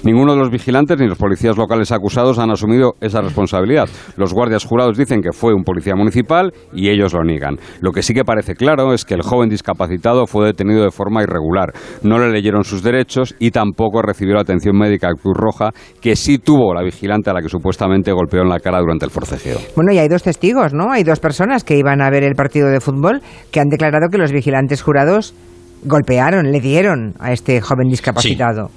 Ninguno 0.05 0.35
de 0.35 0.41
los 0.41 0.51
vigilantes 0.51 1.01
ni 1.01 1.09
los 1.09 1.17
policías 1.17 1.57
locales 1.57 1.91
acusados 1.91 2.39
han 2.39 2.51
asumido 2.51 2.97
esa 3.01 3.23
responsabilidad. 3.23 3.89
Los 4.19 4.35
guardias 4.35 4.67
jurados 4.67 4.99
dicen 4.99 5.23
que 5.23 5.33
fue 5.33 5.55
un 5.55 5.65
policía 5.65 5.95
municipal 5.97 6.53
y 6.75 6.91
ellos 6.91 7.15
lo 7.15 7.25
niegan. 7.25 7.57
Lo 7.81 7.93
que 7.93 8.03
sí 8.03 8.13
que 8.13 8.23
parece 8.23 8.55
claro 8.55 8.93
es 8.93 9.07
que 9.07 9.15
el 9.15 9.23
joven 9.23 9.49
discapacitado 9.49 10.27
fue 10.27 10.45
detenido 10.45 10.85
de 10.85 10.91
forma 10.91 11.23
irregular. 11.23 11.73
No 12.03 12.19
le 12.19 12.31
leyeron 12.31 12.65
sus 12.65 12.83
derechos 12.83 13.35
y 13.39 13.51
tampoco 13.51 14.03
recibió 14.03 14.35
la 14.35 14.43
atención 14.43 14.77
médica 14.77 15.09
Cruz 15.15 15.35
Roja, 15.35 15.71
que 16.03 16.17
sí 16.17 16.37
tuvo 16.37 16.75
la 16.75 16.83
vigilante 16.83 17.31
a 17.31 17.33
la 17.33 17.41
que 17.41 17.49
supuestamente 17.49 18.13
golpeó 18.13 18.43
en 18.43 18.51
la 18.51 18.61
cara 18.61 18.79
durante 18.79 19.07
el 19.07 19.11
forcejeo. 19.11 19.57
Bueno, 19.75 19.91
y 19.91 19.99
hay 19.99 20.09
dos 20.09 20.23
testigos, 20.23 20.75
¿no? 20.75 20.93
Hay 20.93 21.03
dos 21.03 21.19
personas 21.19 21.65
que 21.65 21.79
iban 21.79 22.03
a 22.03 22.11
ver 22.11 22.25
el 22.25 22.35
partido 22.35 22.69
de 22.69 22.81
fútbol 22.81 23.23
que 23.51 23.61
han 23.61 23.69
declarado 23.69 24.09
que 24.11 24.19
los 24.19 24.33
vigilantes 24.33 24.83
jurados 24.83 25.35
golpearon, 25.83 26.51
le 26.51 26.61
dieron 26.61 27.15
a 27.19 27.33
este 27.33 27.61
joven 27.61 27.89
discapacitado. 27.89 28.71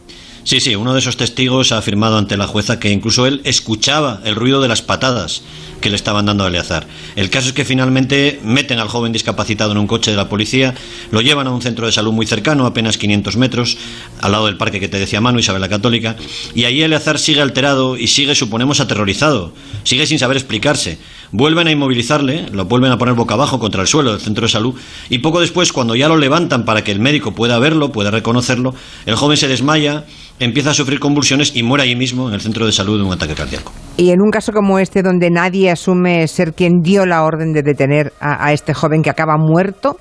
Sí, 0.43 0.59
sí, 0.59 0.75
uno 0.75 0.93
de 0.93 0.99
esos 0.99 1.17
testigos 1.17 1.71
ha 1.71 1.77
afirmado 1.77 2.17
ante 2.17 2.35
la 2.35 2.47
jueza 2.47 2.79
que 2.79 2.89
incluso 2.89 3.27
él 3.27 3.41
escuchaba 3.43 4.21
el 4.25 4.35
ruido 4.35 4.59
de 4.59 4.67
las 4.67 4.81
patadas 4.81 5.43
que 5.81 5.89
le 5.89 5.95
estaban 5.95 6.25
dando 6.25 6.43
a 6.43 6.47
Eleazar. 6.47 6.87
El 7.15 7.29
caso 7.29 7.49
es 7.49 7.53
que 7.53 7.63
finalmente 7.63 8.39
meten 8.43 8.79
al 8.79 8.87
joven 8.87 9.11
discapacitado 9.11 9.71
en 9.71 9.77
un 9.77 9.87
coche 9.87 10.09
de 10.09 10.17
la 10.17 10.29
policía, 10.29 10.73
lo 11.11 11.21
llevan 11.21 11.45
a 11.45 11.51
un 11.51 11.61
centro 11.61 11.85
de 11.85 11.91
salud 11.91 12.11
muy 12.11 12.25
cercano, 12.25 12.65
apenas 12.65 12.97
500 12.97 13.37
metros, 13.37 13.77
al 14.19 14.31
lado 14.31 14.47
del 14.47 14.57
parque 14.57 14.79
que 14.79 14.87
te 14.87 14.99
decía 14.99 15.21
Manu, 15.21 15.39
Isabel 15.39 15.61
la 15.61 15.69
Católica, 15.69 16.15
y 16.55 16.63
ahí 16.63 16.81
Eleazar 16.81 17.19
sigue 17.19 17.41
alterado 17.41 17.95
y 17.97 18.07
sigue, 18.07 18.33
suponemos, 18.33 18.79
aterrorizado, 18.79 19.53
sigue 19.83 20.07
sin 20.07 20.17
saber 20.17 20.37
explicarse. 20.37 20.97
Vuelven 21.33 21.67
a 21.67 21.71
inmovilizarle, 21.71 22.47
lo 22.51 22.65
vuelven 22.65 22.91
a 22.91 22.97
poner 22.97 23.15
boca 23.15 23.35
abajo 23.35 23.57
contra 23.57 23.81
el 23.81 23.87
suelo 23.87 24.11
del 24.11 24.19
centro 24.19 24.43
de 24.43 24.49
salud 24.49 24.75
y 25.09 25.19
poco 25.19 25.39
después, 25.39 25.71
cuando 25.71 25.95
ya 25.95 26.09
lo 26.09 26.17
levantan 26.17 26.65
para 26.65 26.83
que 26.83 26.91
el 26.91 26.99
médico 26.99 27.31
pueda 27.31 27.57
verlo, 27.59 27.91
pueda 27.91 28.11
reconocerlo, 28.11 28.73
el 29.05 29.15
joven 29.15 29.37
se 29.37 29.47
desmaya, 29.47 30.03
empieza 30.39 30.71
a 30.71 30.73
sufrir 30.73 30.99
convulsiones 30.99 31.55
y 31.55 31.63
muere 31.63 31.83
ahí 31.83 31.95
mismo 31.95 32.27
en 32.27 32.33
el 32.33 32.41
centro 32.41 32.65
de 32.65 32.71
salud 32.71 32.97
de 32.97 33.05
un 33.05 33.13
ataque 33.13 33.33
cardíaco. 33.33 33.71
Y 33.95 34.09
en 34.09 34.21
un 34.21 34.29
caso 34.29 34.51
como 34.51 34.79
este, 34.79 35.03
donde 35.03 35.29
nadie 35.29 35.71
asume 35.71 36.27
ser 36.27 36.53
quien 36.53 36.81
dio 36.81 37.05
la 37.05 37.23
orden 37.23 37.53
de 37.53 37.61
detener 37.61 38.11
a, 38.19 38.45
a 38.45 38.51
este 38.51 38.73
joven 38.73 39.01
que 39.01 39.09
acaba 39.09 39.37
muerto, 39.37 39.97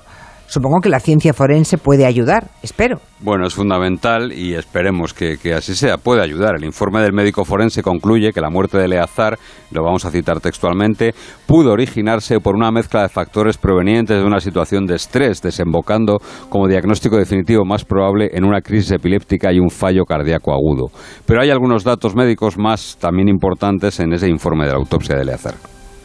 supongo 0.51 0.81
que 0.81 0.89
la 0.89 0.99
ciencia 0.99 1.33
forense 1.33 1.77
puede 1.77 2.05
ayudar, 2.05 2.49
espero. 2.61 2.99
Bueno, 3.21 3.47
es 3.47 3.53
fundamental 3.53 4.33
y 4.33 4.53
esperemos 4.55 5.13
que, 5.13 5.37
así 5.53 5.75
sea, 5.75 5.97
puede 5.97 6.21
ayudar. 6.21 6.55
El 6.57 6.65
informe 6.65 6.99
del 7.01 7.13
médico 7.13 7.45
forense 7.45 7.81
concluye 7.81 8.33
que 8.33 8.41
la 8.41 8.49
muerte 8.49 8.77
de 8.77 8.85
Eleazar, 8.85 9.39
lo 9.71 9.81
vamos 9.81 10.03
a 10.03 10.11
citar 10.11 10.41
textualmente, 10.41 11.13
pudo 11.47 11.71
originarse 11.71 12.41
por 12.41 12.55
una 12.55 12.69
mezcla 12.69 13.03
de 13.03 13.09
factores 13.09 13.57
provenientes 13.57 14.17
de 14.17 14.25
una 14.25 14.41
situación 14.41 14.85
de 14.85 14.95
estrés, 14.95 15.41
desembocando 15.41 16.17
como 16.49 16.67
diagnóstico 16.67 17.15
definitivo 17.15 17.63
más 17.63 17.85
probable 17.85 18.31
en 18.33 18.43
una 18.43 18.59
crisis 18.59 18.91
epiléptica 18.91 19.53
y 19.53 19.59
un 19.59 19.69
fallo 19.69 20.03
cardíaco 20.03 20.51
agudo. 20.51 20.87
Pero 21.25 21.41
hay 21.41 21.49
algunos 21.49 21.85
datos 21.85 22.13
médicos 22.13 22.57
más 22.57 22.97
también 22.99 23.29
importantes 23.29 24.01
en 24.01 24.11
ese 24.11 24.27
informe 24.27 24.65
de 24.65 24.71
la 24.71 24.79
autopsia 24.79 25.15
de 25.15 25.23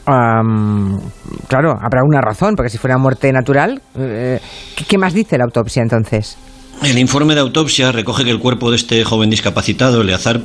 Eleazar 0.07 0.99
claro, 1.49 1.73
habrá 1.81 2.03
una 2.05 2.21
razón, 2.21 2.55
porque 2.57 2.71
si 2.71 2.79
fuera 2.79 2.97
muerte 2.99 3.33
natural, 3.33 3.81
eh, 3.99 4.41
¿qué 4.89 4.99
más 4.99 5.15
dice 5.15 5.37
la 5.39 5.45
autopsia 5.45 5.83
entonces? 5.83 6.37
El 6.83 6.99
informe 6.99 7.35
de 7.35 7.41
autopsia 7.41 7.91
recoge 7.91 8.25
que 8.25 8.31
el 8.31 8.39
cuerpo 8.39 8.71
de 8.71 8.77
este 8.77 9.03
joven 9.05 9.31
discapacitado, 9.31 10.03
Eleazar, 10.03 10.41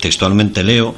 textualmente 0.00 0.62
leo, 0.62 0.94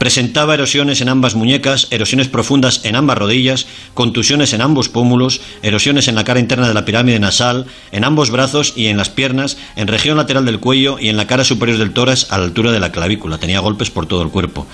Presentaba 0.00 0.54
erosiones 0.54 1.02
en 1.02 1.10
ambas 1.10 1.34
muñecas, 1.34 1.86
erosiones 1.90 2.26
profundas 2.26 2.86
en 2.86 2.96
ambas 2.96 3.18
rodillas, 3.18 3.66
contusiones 3.92 4.54
en 4.54 4.62
ambos 4.62 4.88
pómulos, 4.88 5.42
erosiones 5.62 6.08
en 6.08 6.14
la 6.14 6.24
cara 6.24 6.40
interna 6.40 6.66
de 6.66 6.72
la 6.72 6.86
pirámide 6.86 7.20
nasal, 7.20 7.66
en 7.92 8.04
ambos 8.04 8.30
brazos 8.30 8.72
y 8.74 8.86
en 8.86 8.96
las 8.96 9.10
piernas, 9.10 9.58
en 9.76 9.88
región 9.88 10.16
lateral 10.16 10.46
del 10.46 10.58
cuello 10.58 10.98
y 10.98 11.10
en 11.10 11.18
la 11.18 11.26
cara 11.26 11.44
superior 11.44 11.76
del 11.76 11.92
tórax 11.92 12.32
a 12.32 12.38
la 12.38 12.44
altura 12.44 12.72
de 12.72 12.80
la 12.80 12.92
clavícula. 12.92 13.36
Tenía 13.36 13.60
golpes 13.60 13.90
por 13.90 14.06
todo 14.06 14.22
el 14.22 14.30
cuerpo. 14.30 14.66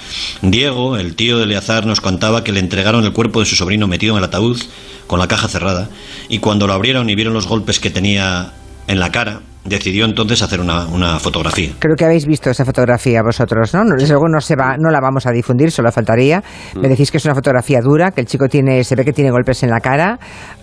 Diego, 0.42 0.97
el 0.97 1.16
tío 1.16 1.38
de 1.38 1.42
Eleazar, 1.42 1.87
nos 1.87 2.00
contaba 2.00 2.45
que 2.45 2.52
le 2.52 2.61
entregaron 2.61 3.04
el 3.04 3.12
cuerpo 3.12 3.40
de 3.40 3.47
su 3.47 3.56
sobrino 3.56 3.88
metido 3.88 4.14
en 4.14 4.18
el 4.18 4.25
ataúd, 4.25 4.62
con 5.09 5.18
la 5.18 5.26
caja 5.26 5.49
cerrada, 5.49 5.90
y 6.28 6.38
cuando 6.38 6.68
lo 6.68 6.73
abrieron 6.73 7.11
y 7.11 7.16
vieron 7.16 7.35
los 7.35 7.49
golpes 7.49 7.80
que 7.80 7.90
tenía 7.90 8.52
en 8.87 9.00
la 9.00 9.11
cara, 9.11 9.40
decidió 9.69 10.05
entonces 10.05 10.43
hacer 10.43 10.61
una, 10.61 10.87
una, 10.87 11.19
fotografía. 11.19 11.73
Creo 11.79 11.97
que 11.97 12.05
habéis 12.05 12.27
visto 12.27 12.51
esa 12.51 12.65
fotografía 12.65 13.23
vosotros, 13.23 13.75
¿no? 13.75 13.85
Desde 13.85 14.13
luego 14.13 14.29
no, 14.29 14.41
se 14.41 14.57
va, 14.57 14.77
no 14.79 14.91
la 14.91 15.01
vamos 15.01 15.27
a 15.27 15.33
difundir, 15.33 15.71
solo 15.71 15.91
faltaría. 15.93 16.43
Mm. 16.75 16.81
Me 16.81 16.89
decís 16.89 17.11
que 17.11 17.19
es 17.19 17.25
una 17.25 17.35
fotografía 17.35 17.81
dura, 17.81 18.11
que 18.11 18.21
el 18.21 18.27
chico 18.27 18.49
tiene, 18.49 18.85
se 18.85 18.95
ve 18.95 19.05
que 19.05 19.13
tiene 19.13 19.31
golpes 19.31 19.63
en 19.63 19.71
la 19.71 19.81
cara, 19.81 20.19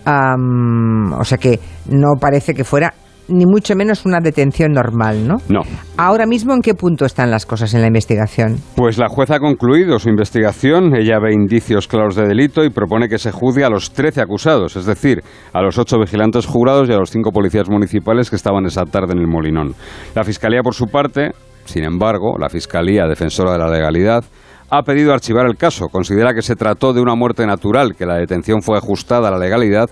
o 0.06 1.24
sea 1.24 1.38
que 1.38 1.60
no 1.88 2.14
parece 2.20 2.54
que 2.54 2.64
fuera 2.64 2.92
ni 3.28 3.46
mucho 3.46 3.74
menos 3.74 4.04
una 4.04 4.20
detención 4.20 4.72
normal, 4.72 5.26
¿no? 5.26 5.36
No. 5.48 5.62
Ahora 5.96 6.26
mismo, 6.26 6.54
¿en 6.54 6.60
qué 6.60 6.74
punto 6.74 7.04
están 7.04 7.30
las 7.30 7.46
cosas 7.46 7.74
en 7.74 7.80
la 7.80 7.86
investigación? 7.86 8.56
Pues 8.76 8.98
la 8.98 9.08
jueza 9.08 9.36
ha 9.36 9.40
concluido 9.40 9.98
su 9.98 10.08
investigación, 10.08 10.94
ella 10.96 11.18
ve 11.18 11.32
indicios 11.32 11.88
claros 11.88 12.16
de 12.16 12.26
delito 12.26 12.64
y 12.64 12.70
propone 12.70 13.08
que 13.08 13.18
se 13.18 13.32
juzgue 13.32 13.64
a 13.64 13.70
los 13.70 13.92
13 13.92 14.20
acusados, 14.20 14.76
es 14.76 14.86
decir, 14.86 15.22
a 15.52 15.62
los 15.62 15.78
8 15.78 15.98
vigilantes 15.98 16.46
jurados 16.46 16.88
y 16.88 16.92
a 16.92 16.98
los 16.98 17.10
5 17.10 17.30
policías 17.30 17.68
municipales 17.68 18.30
que 18.30 18.36
estaban 18.36 18.66
esa 18.66 18.84
tarde 18.84 19.12
en 19.12 19.20
el 19.20 19.26
Molinón. 19.26 19.74
La 20.14 20.24
Fiscalía, 20.24 20.62
por 20.62 20.74
su 20.74 20.86
parte, 20.86 21.32
sin 21.64 21.84
embargo, 21.84 22.36
la 22.38 22.48
Fiscalía 22.48 23.06
Defensora 23.06 23.52
de 23.52 23.58
la 23.58 23.70
Legalidad, 23.70 24.24
ha 24.70 24.82
pedido 24.82 25.12
archivar 25.12 25.46
el 25.46 25.56
caso. 25.56 25.88
Considera 25.88 26.34
que 26.34 26.42
se 26.42 26.56
trató 26.56 26.92
de 26.92 27.00
una 27.00 27.14
muerte 27.14 27.46
natural, 27.46 27.94
que 27.96 28.06
la 28.06 28.16
detención 28.16 28.62
fue 28.62 28.76
ajustada 28.76 29.28
a 29.28 29.30
la 29.30 29.38
legalidad 29.38 29.88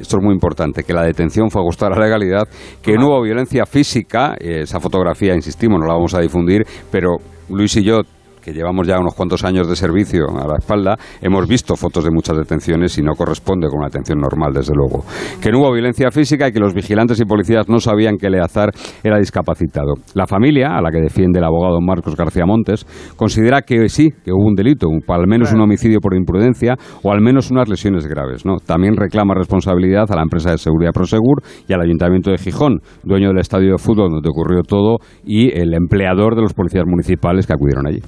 esto 0.00 0.18
es 0.18 0.24
muy 0.24 0.34
importante, 0.34 0.82
que 0.82 0.92
la 0.92 1.04
detención 1.04 1.50
fue 1.50 1.62
ajustada 1.62 1.94
a 1.94 1.98
la 1.98 2.06
legalidad, 2.06 2.48
que 2.82 2.94
no 2.94 3.08
hubo 3.08 3.22
violencia 3.22 3.66
física, 3.66 4.34
esa 4.38 4.80
fotografía, 4.80 5.34
insistimos, 5.34 5.80
no 5.80 5.86
la 5.86 5.94
vamos 5.94 6.14
a 6.14 6.20
difundir, 6.20 6.64
pero 6.90 7.16
Luis 7.48 7.76
y 7.76 7.84
yo 7.84 8.00
que 8.48 8.54
llevamos 8.54 8.86
ya 8.86 8.98
unos 8.98 9.14
cuantos 9.14 9.44
años 9.44 9.68
de 9.68 9.76
servicio 9.76 10.24
a 10.30 10.46
la 10.46 10.56
espalda, 10.58 10.96
hemos 11.20 11.46
visto 11.46 11.76
fotos 11.76 12.04
de 12.04 12.10
muchas 12.10 12.34
detenciones 12.34 12.96
y 12.96 13.02
no 13.02 13.12
corresponde 13.12 13.68
con 13.68 13.80
una 13.80 13.88
detención 13.88 14.20
normal, 14.20 14.54
desde 14.54 14.72
luego. 14.74 15.04
Que 15.42 15.50
no 15.50 15.58
hubo 15.58 15.72
violencia 15.72 16.10
física 16.10 16.48
y 16.48 16.52
que 16.52 16.58
los 16.58 16.72
vigilantes 16.72 17.20
y 17.20 17.26
policías 17.26 17.68
no 17.68 17.78
sabían 17.78 18.16
que 18.16 18.28
Eleazar 18.28 18.70
era 19.04 19.18
discapacitado. 19.18 19.94
La 20.14 20.26
familia, 20.26 20.78
a 20.78 20.80
la 20.80 20.90
que 20.90 20.98
defiende 20.98 21.40
el 21.40 21.44
abogado 21.44 21.78
Marcos 21.82 22.16
García 22.16 22.46
Montes, 22.46 22.86
considera 23.16 23.60
que 23.60 23.86
sí, 23.90 24.08
que 24.24 24.32
hubo 24.32 24.46
un 24.46 24.54
delito, 24.54 24.88
al 25.08 25.26
menos 25.26 25.52
un 25.52 25.60
homicidio 25.60 26.00
por 26.00 26.16
imprudencia 26.16 26.74
o 27.02 27.12
al 27.12 27.20
menos 27.20 27.50
unas 27.50 27.68
lesiones 27.68 28.06
graves. 28.06 28.46
¿no? 28.46 28.56
También 28.64 28.96
reclama 28.96 29.34
responsabilidad 29.34 30.10
a 30.10 30.16
la 30.16 30.22
empresa 30.22 30.52
de 30.52 30.58
seguridad 30.58 30.92
Prosegur 30.92 31.42
y 31.68 31.74
al 31.74 31.82
Ayuntamiento 31.82 32.30
de 32.30 32.38
Gijón, 32.38 32.80
dueño 33.04 33.28
del 33.28 33.40
estadio 33.40 33.72
de 33.72 33.78
fútbol 33.78 34.10
donde 34.10 34.28
ocurrió 34.30 34.62
todo, 34.62 34.96
y 35.22 35.50
el 35.54 35.74
empleador 35.74 36.34
de 36.34 36.42
los 36.42 36.54
policías 36.54 36.86
municipales 36.86 37.46
que 37.46 37.52
acudieron 37.52 37.86
allí 37.86 38.00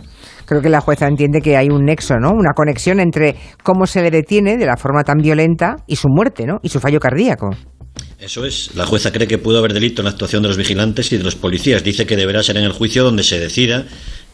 creo 0.51 0.63
que 0.63 0.69
la 0.69 0.81
jueza 0.81 1.07
entiende 1.07 1.41
que 1.41 1.57
hay 1.57 1.69
un 1.69 1.85
nexo, 1.85 2.17
¿no? 2.19 2.33
Una 2.33 2.55
conexión 2.57 2.99
entre 2.99 3.37
cómo 3.63 3.87
se 3.87 4.03
le 4.03 4.11
detiene 4.11 4.57
de 4.57 4.67
la 4.67 4.77
forma 4.77 5.05
tan 5.05 5.19
violenta 5.19 5.77
y 5.87 5.95
su 5.95 6.09
muerte, 6.09 6.45
¿no? 6.45 6.59
Y 6.65 6.71
su 6.71 6.81
fallo 6.81 6.99
cardíaco. 6.99 7.51
Eso 8.19 8.45
es. 8.45 8.75
La 8.75 8.85
jueza 8.85 9.13
cree 9.13 9.29
que 9.29 9.39
pudo 9.39 9.59
haber 9.59 9.73
delito 9.73 10.03
en 10.03 10.07
la 10.07 10.11
actuación 10.11 10.43
de 10.43 10.49
los 10.49 10.57
vigilantes 10.57 11.13
y 11.13 11.19
de 11.19 11.23
los 11.23 11.37
policías. 11.37 11.85
Dice 11.85 12.05
que 12.05 12.17
deberá 12.17 12.43
ser 12.43 12.57
en 12.57 12.65
el 12.65 12.73
juicio 12.73 13.05
donde 13.05 13.23
se 13.23 13.39
decida 13.39 13.87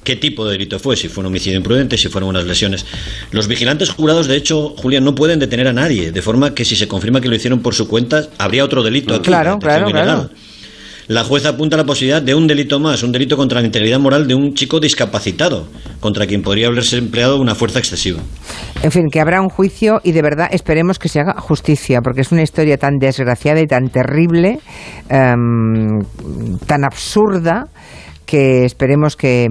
qué 0.05 0.17
tipo 0.17 0.47
de 0.47 0.53
delito 0.53 0.79
fue, 0.79 0.97
si 0.97 1.09
fue 1.09 1.21
un 1.21 1.27
homicidio 1.27 1.59
imprudente, 1.59 1.99
si 1.99 2.09
fueron 2.09 2.31
unas 2.31 2.47
lesiones. 2.47 2.87
Los 3.31 3.47
vigilantes 3.47 3.91
jurados, 3.91 4.27
de 4.27 4.37
hecho, 4.37 4.71
Julián, 4.71 5.05
no 5.05 5.15
pueden 5.15 5.39
detener 5.39 5.69
a 5.69 5.75
nadie, 5.75 6.13
de 6.13 6.23
forma 6.23 6.55
que 6.55 6.65
si 6.65 6.77
se 6.77 6.89
confirma 6.89 7.21
que 7.21 7.29
lo 7.29 7.37
hicieron 7.37 7.61
por 7.61 7.75
su 7.75 7.87
cuenta, 7.89 8.27
habría 8.39 8.65
otro 8.65 8.83
delito 8.83 9.15
aquí. 9.15 9.27
Claro, 9.27 9.59
claro, 9.59 9.91
claro 9.91 10.31
la 11.09 11.25
jueza 11.25 11.51
apunta 11.51 11.77
a 11.77 11.79
la 11.79 11.85
posibilidad 11.85 12.21
de 12.21 12.35
un 12.35 12.47
delito 12.47 12.81
más, 12.81 13.03
un 13.03 13.13
delito 13.13 13.37
contra 13.37 13.61
la 13.61 13.67
integridad 13.67 14.01
moral 14.01 14.27
de 14.27 14.35
un 14.35 14.55
chico 14.55 14.81
discapacitado, 14.81 15.69
contra 16.01 16.27
quien 16.27 16.43
podría 16.43 16.67
haberse 16.67 16.99
empleado 16.99 17.41
una 17.41 17.55
fuerza 17.55 17.79
excesiva. 17.79 18.21
En 18.83 18.91
fin, 18.91 19.07
que 19.11 19.21
habrá 19.21 19.41
un 19.41 19.49
juicio 19.49 20.01
y 20.03 20.13
de 20.13 20.23
verdad 20.23 20.49
esperemos 20.51 20.99
que 20.99 21.09
se 21.09 21.21
haga 21.21 21.35
justicia, 21.41 22.01
porque 22.03 22.23
es 22.23 22.33
una 22.33 22.43
historia 22.43 22.77
tan 22.77 22.99
desgraciada 22.99 23.61
y 23.61 23.67
tan 23.67 23.89
terrible, 23.89 24.59
em, 25.09 26.01
tan 26.67 26.85
absurda 26.85 27.69
que 28.27 28.65
esperemos 28.65 29.15
que, 29.15 29.47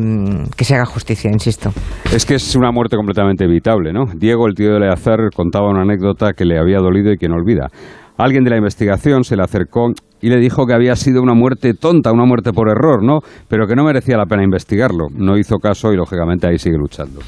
que, 0.58 0.66
se 0.66 0.76
haga 0.76 0.86
justicia, 0.86 1.32
insisto. 1.32 1.72
Es 2.14 2.26
que 2.26 2.36
es 2.36 2.56
una 2.58 2.72
muerte 2.72 2.98
completamente 2.98 3.46
evitable, 3.46 3.94
¿no? 3.94 4.06
Diego, 4.14 4.48
el 4.48 4.54
tío 4.54 4.74
de 4.74 4.82
Leazar, 4.82 5.30
contaba 5.34 5.70
una 5.70 5.84
anécdota 5.84 6.34
que 6.34 6.44
le 6.44 6.60
había 6.60 6.80
dolido 6.80 7.14
y 7.14 7.18
que 7.18 7.30
no 7.30 7.36
olvida. 7.36 7.70
Alguien 8.18 8.44
de 8.44 8.50
la 8.50 8.58
investigación 8.58 9.24
se 9.24 9.36
le 9.36 9.44
acercó 9.44 9.92
y 10.22 10.30
le 10.30 10.38
dijo 10.38 10.66
que 10.66 10.74
había 10.74 10.96
sido 10.96 11.22
una 11.22 11.34
muerte 11.34 11.74
tonta, 11.74 12.12
una 12.12 12.26
muerte 12.26 12.52
por 12.52 12.70
error, 12.70 13.04
¿no? 13.04 13.20
Pero 13.48 13.68
que 13.68 13.76
no 13.76 13.84
merecía 13.84 14.18
la 14.18 14.26
pena 14.26 14.44
investigarlo. 14.44 15.08
No 15.14 15.38
hizo 15.38 15.58
caso 15.58 15.92
y 15.92 15.98
lógicamente 15.98 16.48
ahí 16.48 16.58
sigue 16.58 16.78
luchando. 16.78 17.20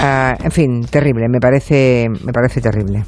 Ah, 0.00 0.36
en 0.42 0.50
fin, 0.50 0.80
terrible, 0.90 1.26
me 1.28 1.38
parece, 1.40 2.06
me 2.24 2.32
parece 2.32 2.60
terrible. 2.60 3.04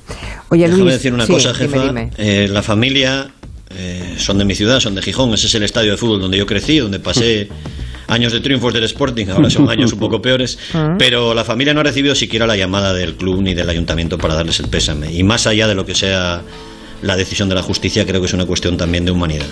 Oye, 0.50 0.68
Déjame 0.68 0.92
decir 0.92 1.12
una 1.12 1.26
cosa, 1.26 1.54
jefa. 1.54 1.92
Eh, 2.18 2.48
la 2.48 2.62
familia 2.62 3.30
eh, 3.70 4.14
son 4.18 4.38
de 4.38 4.44
mi 4.44 4.54
ciudad, 4.54 4.80
son 4.80 4.94
de 4.94 5.02
Gijón. 5.02 5.32
Ese 5.32 5.46
es 5.46 5.54
el 5.54 5.62
estadio 5.62 5.92
de 5.92 5.96
fútbol 5.96 6.20
donde 6.20 6.38
yo 6.38 6.46
crecí, 6.46 6.78
donde 6.78 7.00
pasé 7.00 7.48
años 8.08 8.32
de 8.32 8.40
triunfos 8.40 8.72
del 8.72 8.84
Sporting, 8.84 9.26
ahora 9.28 9.50
son 9.50 9.68
años 9.70 9.92
un 9.92 9.98
poco 9.98 10.20
peores, 10.20 10.58
ah. 10.74 10.94
pero 10.98 11.34
la 11.34 11.44
familia 11.44 11.74
no 11.74 11.80
ha 11.80 11.84
recibido 11.84 12.14
siquiera 12.14 12.46
la 12.46 12.56
llamada 12.56 12.92
del 12.92 13.14
club 13.14 13.42
ni 13.42 13.54
del 13.54 13.68
ayuntamiento 13.68 14.18
para 14.18 14.34
darles 14.34 14.60
el 14.60 14.68
pésame. 14.68 15.12
Y 15.12 15.22
más 15.22 15.46
allá 15.46 15.68
de 15.68 15.74
lo 15.74 15.84
que 15.84 15.94
sea 15.94 16.42
la 17.02 17.16
decisión 17.16 17.48
de 17.48 17.54
la 17.54 17.62
justicia, 17.62 18.06
creo 18.06 18.20
que 18.20 18.26
es 18.26 18.34
una 18.34 18.46
cuestión 18.46 18.76
también 18.76 19.04
de 19.04 19.10
humanidad. 19.10 19.46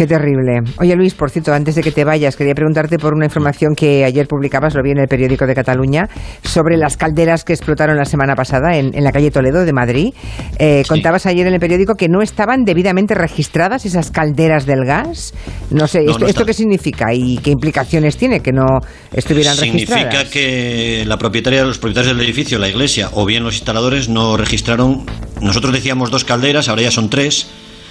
Qué 0.00 0.06
terrible. 0.06 0.60
Oye 0.78 0.96
Luis, 0.96 1.12
por 1.12 1.28
cierto, 1.28 1.52
antes 1.52 1.74
de 1.74 1.82
que 1.82 1.92
te 1.92 2.04
vayas, 2.04 2.34
quería 2.34 2.54
preguntarte 2.54 2.96
por 2.96 3.12
una 3.12 3.26
información 3.26 3.74
que 3.74 4.02
ayer 4.06 4.26
publicabas, 4.26 4.74
lo 4.74 4.82
vi 4.82 4.92
en 4.92 4.98
el 4.98 5.08
periódico 5.08 5.46
de 5.46 5.54
Cataluña, 5.54 6.08
sobre 6.42 6.78
las 6.78 6.96
calderas 6.96 7.44
que 7.44 7.52
explotaron 7.52 7.98
la 7.98 8.06
semana 8.06 8.34
pasada 8.34 8.78
en, 8.78 8.92
la 8.94 9.12
calle 9.12 9.30
Toledo 9.30 9.62
de 9.66 9.74
Madrid. 9.74 10.14
Eh, 10.58 10.84
contabas 10.88 11.26
ayer 11.26 11.46
en 11.46 11.52
el 11.52 11.60
periódico 11.60 11.96
que 11.96 12.08
no 12.08 12.22
estaban 12.22 12.64
debidamente 12.64 13.14
registradas 13.14 13.84
esas 13.84 14.10
calderas 14.10 14.64
del 14.64 14.86
gas. 14.86 15.34
No 15.68 15.86
sé, 15.86 16.06
esto, 16.06 16.46
qué 16.46 16.54
significa 16.54 17.12
y 17.12 17.36
qué 17.36 17.50
implicaciones 17.50 18.16
tiene 18.16 18.40
que 18.40 18.52
no 18.52 18.80
estuvieran 19.12 19.54
registradas? 19.58 20.04
Significa 20.04 20.30
que 20.30 21.04
la 21.06 21.18
propietaria, 21.18 21.62
los 21.62 21.78
propietarios 21.78 22.16
del 22.16 22.24
edificio, 22.24 22.58
la 22.58 22.70
iglesia 22.70 23.10
o 23.12 23.26
bien 23.26 23.44
los 23.44 23.52
instaladores 23.52 24.08
no 24.08 24.38
registraron. 24.38 25.04
Nosotros 25.42 25.74
decíamos 25.74 26.10
dos 26.10 26.24
calderas, 26.24 26.70
ahora 26.70 26.80
ya 26.84 26.90
son 26.90 27.10
tres 27.10 27.48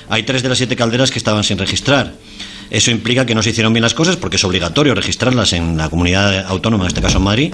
hay 0.09 0.23
tres 0.23 0.43
de 0.43 0.49
las 0.49 0.57
siete 0.57 0.75
calderas 0.75 1.11
que 1.11 1.19
estaban 1.19 1.43
sin 1.43 1.57
registrar. 1.57 2.13
Eso 2.69 2.91
implica 2.91 3.25
que 3.25 3.33
no 3.33 3.41
se 3.41 3.49
hicieron 3.49 3.73
bien 3.73 3.81
las 3.81 3.93
cosas 3.93 4.15
porque 4.15 4.35
es 4.35 4.43
obligatorio 4.43 4.93
registrarlas 4.93 5.53
en 5.53 5.77
la 5.77 5.89
comunidad 5.89 6.45
autónoma, 6.45 6.83
en 6.83 6.89
este 6.89 7.01
caso 7.01 7.17
en 7.17 7.23
Madrid, 7.23 7.53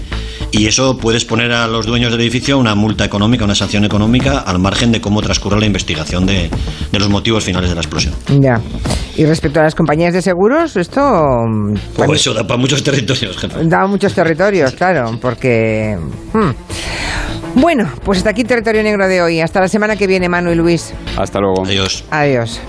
y 0.51 0.67
eso 0.67 0.97
puede 0.97 1.17
exponer 1.17 1.53
a 1.53 1.67
los 1.67 1.85
dueños 1.85 2.11
del 2.11 2.19
edificio 2.19 2.57
una 2.57 2.75
multa 2.75 3.05
económica, 3.05 3.45
una 3.45 3.55
sanción 3.55 3.85
económica, 3.85 4.39
al 4.39 4.59
margen 4.59 4.91
de 4.91 4.99
cómo 4.99 5.21
transcurre 5.21 5.59
la 5.59 5.65
investigación 5.65 6.25
de, 6.25 6.49
los 6.91 7.09
motivos 7.09 7.43
finales 7.45 7.69
de 7.69 7.75
la 7.75 7.81
explosión. 7.81 8.13
Ya. 8.39 8.59
Y 9.15 9.25
respecto 9.25 9.61
a 9.61 9.63
las 9.63 9.75
compañías 9.75 10.13
de 10.13 10.21
seguros, 10.21 10.75
esto... 10.75 11.45
Pues 11.95 12.11
eso 12.11 12.33
da 12.33 12.45
para 12.45 12.57
muchos 12.57 12.83
territorios, 12.83 13.37
jefe. 13.37 13.65
Da 13.65 13.87
muchos 13.87 14.13
territorios, 14.13 14.73
claro, 14.73 15.17
porque... 15.21 15.97
Hmm. 16.33 16.51
Bueno, 17.55 17.89
pues 18.03 18.19
hasta 18.19 18.31
aquí 18.31 18.43
Territorio 18.43 18.83
Negro 18.83 19.07
de 19.07 19.21
hoy. 19.21 19.39
Hasta 19.39 19.61
la 19.61 19.67
semana 19.67 19.95
que 19.95 20.07
viene, 20.07 20.29
Manu 20.29 20.51
y 20.51 20.55
Luis. 20.55 20.93
Hasta 21.17 21.39
luego. 21.39 21.63
Adiós. 21.65 22.03
Adiós. 22.11 22.59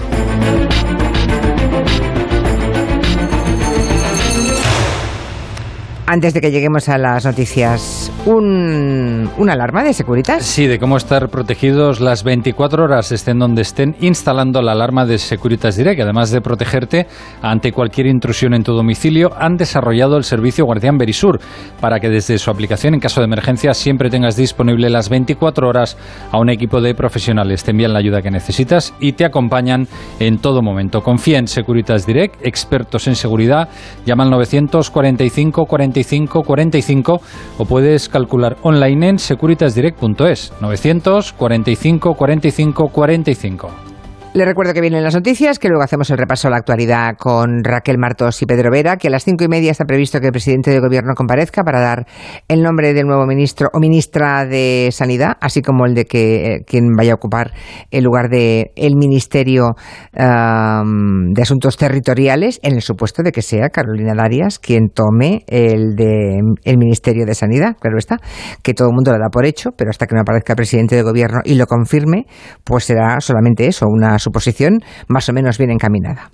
Antes 6.16 6.32
de 6.32 6.40
que 6.40 6.50
lleguemos 6.50 6.88
a 6.88 6.96
las 6.96 7.26
noticias, 7.26 8.10
un, 8.24 9.28
¿una 9.36 9.52
alarma 9.52 9.84
de 9.84 9.92
Securitas? 9.92 10.46
Sí, 10.46 10.66
de 10.66 10.78
cómo 10.78 10.96
estar 10.96 11.28
protegidos 11.28 12.00
las 12.00 12.24
24 12.24 12.84
horas, 12.84 13.12
estén 13.12 13.38
donde 13.38 13.60
estén, 13.60 13.94
instalando 14.00 14.62
la 14.62 14.72
alarma 14.72 15.04
de 15.04 15.18
Securitas 15.18 15.76
Direct. 15.76 16.00
Además 16.00 16.30
de 16.30 16.40
protegerte 16.40 17.06
ante 17.42 17.70
cualquier 17.70 18.06
intrusión 18.06 18.54
en 18.54 18.62
tu 18.62 18.72
domicilio, 18.72 19.30
han 19.38 19.58
desarrollado 19.58 20.16
el 20.16 20.24
servicio 20.24 20.64
Guardián 20.64 20.96
Verisur 20.96 21.38
para 21.82 22.00
que 22.00 22.08
desde 22.08 22.38
su 22.38 22.50
aplicación, 22.50 22.94
en 22.94 23.00
caso 23.00 23.20
de 23.20 23.26
emergencia, 23.26 23.74
siempre 23.74 24.08
tengas 24.08 24.36
disponible 24.36 24.88
las 24.88 25.10
24 25.10 25.68
horas 25.68 25.98
a 26.32 26.38
un 26.38 26.48
equipo 26.48 26.80
de 26.80 26.94
profesionales. 26.94 27.62
Te 27.62 27.72
envían 27.72 27.92
la 27.92 27.98
ayuda 27.98 28.22
que 28.22 28.30
necesitas 28.30 28.94
y 29.00 29.12
te 29.12 29.26
acompañan 29.26 29.86
en 30.18 30.38
todo 30.38 30.62
momento. 30.62 31.02
Confía 31.02 31.36
en 31.36 31.46
Securitas 31.46 32.06
Direct, 32.06 32.36
expertos 32.42 33.06
en 33.06 33.16
seguridad. 33.16 33.68
Llama 34.06 34.24
al 34.24 34.30
945 34.30 35.66
40 35.66 36.05
45 36.06 36.42
45 36.44 37.20
o 37.58 37.64
puedes 37.64 38.08
calcular 38.08 38.56
online 38.62 39.08
en 39.08 39.18
securitasdirect.es 39.18 40.52
945 40.60 42.14
45 42.14 42.88
45. 42.88 43.95
Le 44.36 44.44
recuerdo 44.44 44.74
que 44.74 44.82
vienen 44.82 45.02
las 45.02 45.14
noticias, 45.14 45.58
que 45.58 45.68
luego 45.68 45.82
hacemos 45.82 46.10
el 46.10 46.18
repaso 46.18 46.48
a 46.48 46.50
la 46.50 46.58
actualidad 46.58 47.16
con 47.16 47.64
Raquel 47.64 47.96
Martos 47.96 48.42
y 48.42 48.44
Pedro 48.44 48.70
Vera, 48.70 48.98
que 48.98 49.08
a 49.08 49.10
las 49.10 49.24
cinco 49.24 49.44
y 49.44 49.48
media 49.48 49.70
está 49.70 49.86
previsto 49.86 50.20
que 50.20 50.26
el 50.26 50.32
presidente 50.32 50.70
de 50.70 50.78
gobierno 50.78 51.14
comparezca 51.14 51.62
para 51.62 51.80
dar 51.80 52.06
el 52.46 52.62
nombre 52.62 52.92
del 52.92 53.06
nuevo 53.06 53.24
ministro 53.24 53.70
o 53.72 53.80
ministra 53.80 54.44
de 54.44 54.90
Sanidad, 54.92 55.38
así 55.40 55.62
como 55.62 55.86
el 55.86 55.94
de 55.94 56.04
que 56.04 56.52
eh, 56.52 56.64
quien 56.66 56.92
vaya 56.94 57.12
a 57.12 57.14
ocupar 57.14 57.52
el 57.90 58.04
lugar 58.04 58.28
de 58.28 58.72
el 58.76 58.96
Ministerio 58.96 59.74
de 60.12 61.42
Asuntos 61.42 61.78
Territoriales, 61.78 62.60
en 62.62 62.74
el 62.74 62.82
supuesto 62.82 63.22
de 63.22 63.32
que 63.32 63.40
sea 63.40 63.70
Carolina 63.70 64.12
Darias 64.14 64.58
quien 64.58 64.90
tome 64.90 65.44
el 65.46 65.96
de 65.96 66.40
el 66.64 66.76
Ministerio 66.76 67.24
de 67.24 67.34
Sanidad, 67.34 67.78
claro 67.80 67.96
está, 67.96 68.18
que 68.62 68.74
todo 68.74 68.88
el 68.88 68.94
mundo 68.94 69.12
lo 69.12 69.18
da 69.18 69.30
por 69.32 69.46
hecho, 69.46 69.70
pero 69.78 69.88
hasta 69.88 70.06
que 70.06 70.14
no 70.14 70.20
aparezca 70.20 70.52
el 70.52 70.56
presidente 70.58 70.94
de 70.94 71.00
gobierno 71.00 71.40
y 71.42 71.54
lo 71.54 71.64
confirme, 71.64 72.26
pues 72.64 72.84
será 72.84 73.18
solamente 73.20 73.66
eso, 73.66 73.86
una 73.88 74.18
su 74.26 74.32
posición 74.32 74.82
más 75.06 75.28
o 75.28 75.32
menos 75.32 75.56
bien 75.56 75.70
encaminada. 75.70 76.30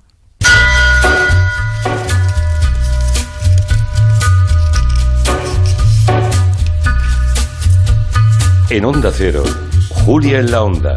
En 8.70 8.86
Onda 8.86 9.12
Cero, 9.14 9.44
Julia 9.90 10.38
en 10.38 10.50
la 10.50 10.62
Onda, 10.62 10.96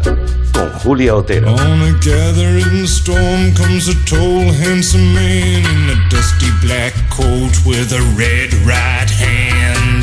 con 0.54 0.70
Julia 0.82 1.14
Otero. 1.14 1.52
On 1.52 1.82
a 1.82 1.92
gathering 2.00 2.86
storm 2.86 3.52
comes 3.52 3.88
a 3.88 3.94
tall, 4.08 4.50
handsome 4.64 5.12
man 5.12 5.62
in 5.74 5.90
a 5.90 6.08
dusty 6.08 6.50
black 6.62 6.94
coat 7.10 7.52
with 7.66 7.92
a 7.92 8.00
red 8.16 8.54
right 8.64 9.10
hand. 9.10 9.95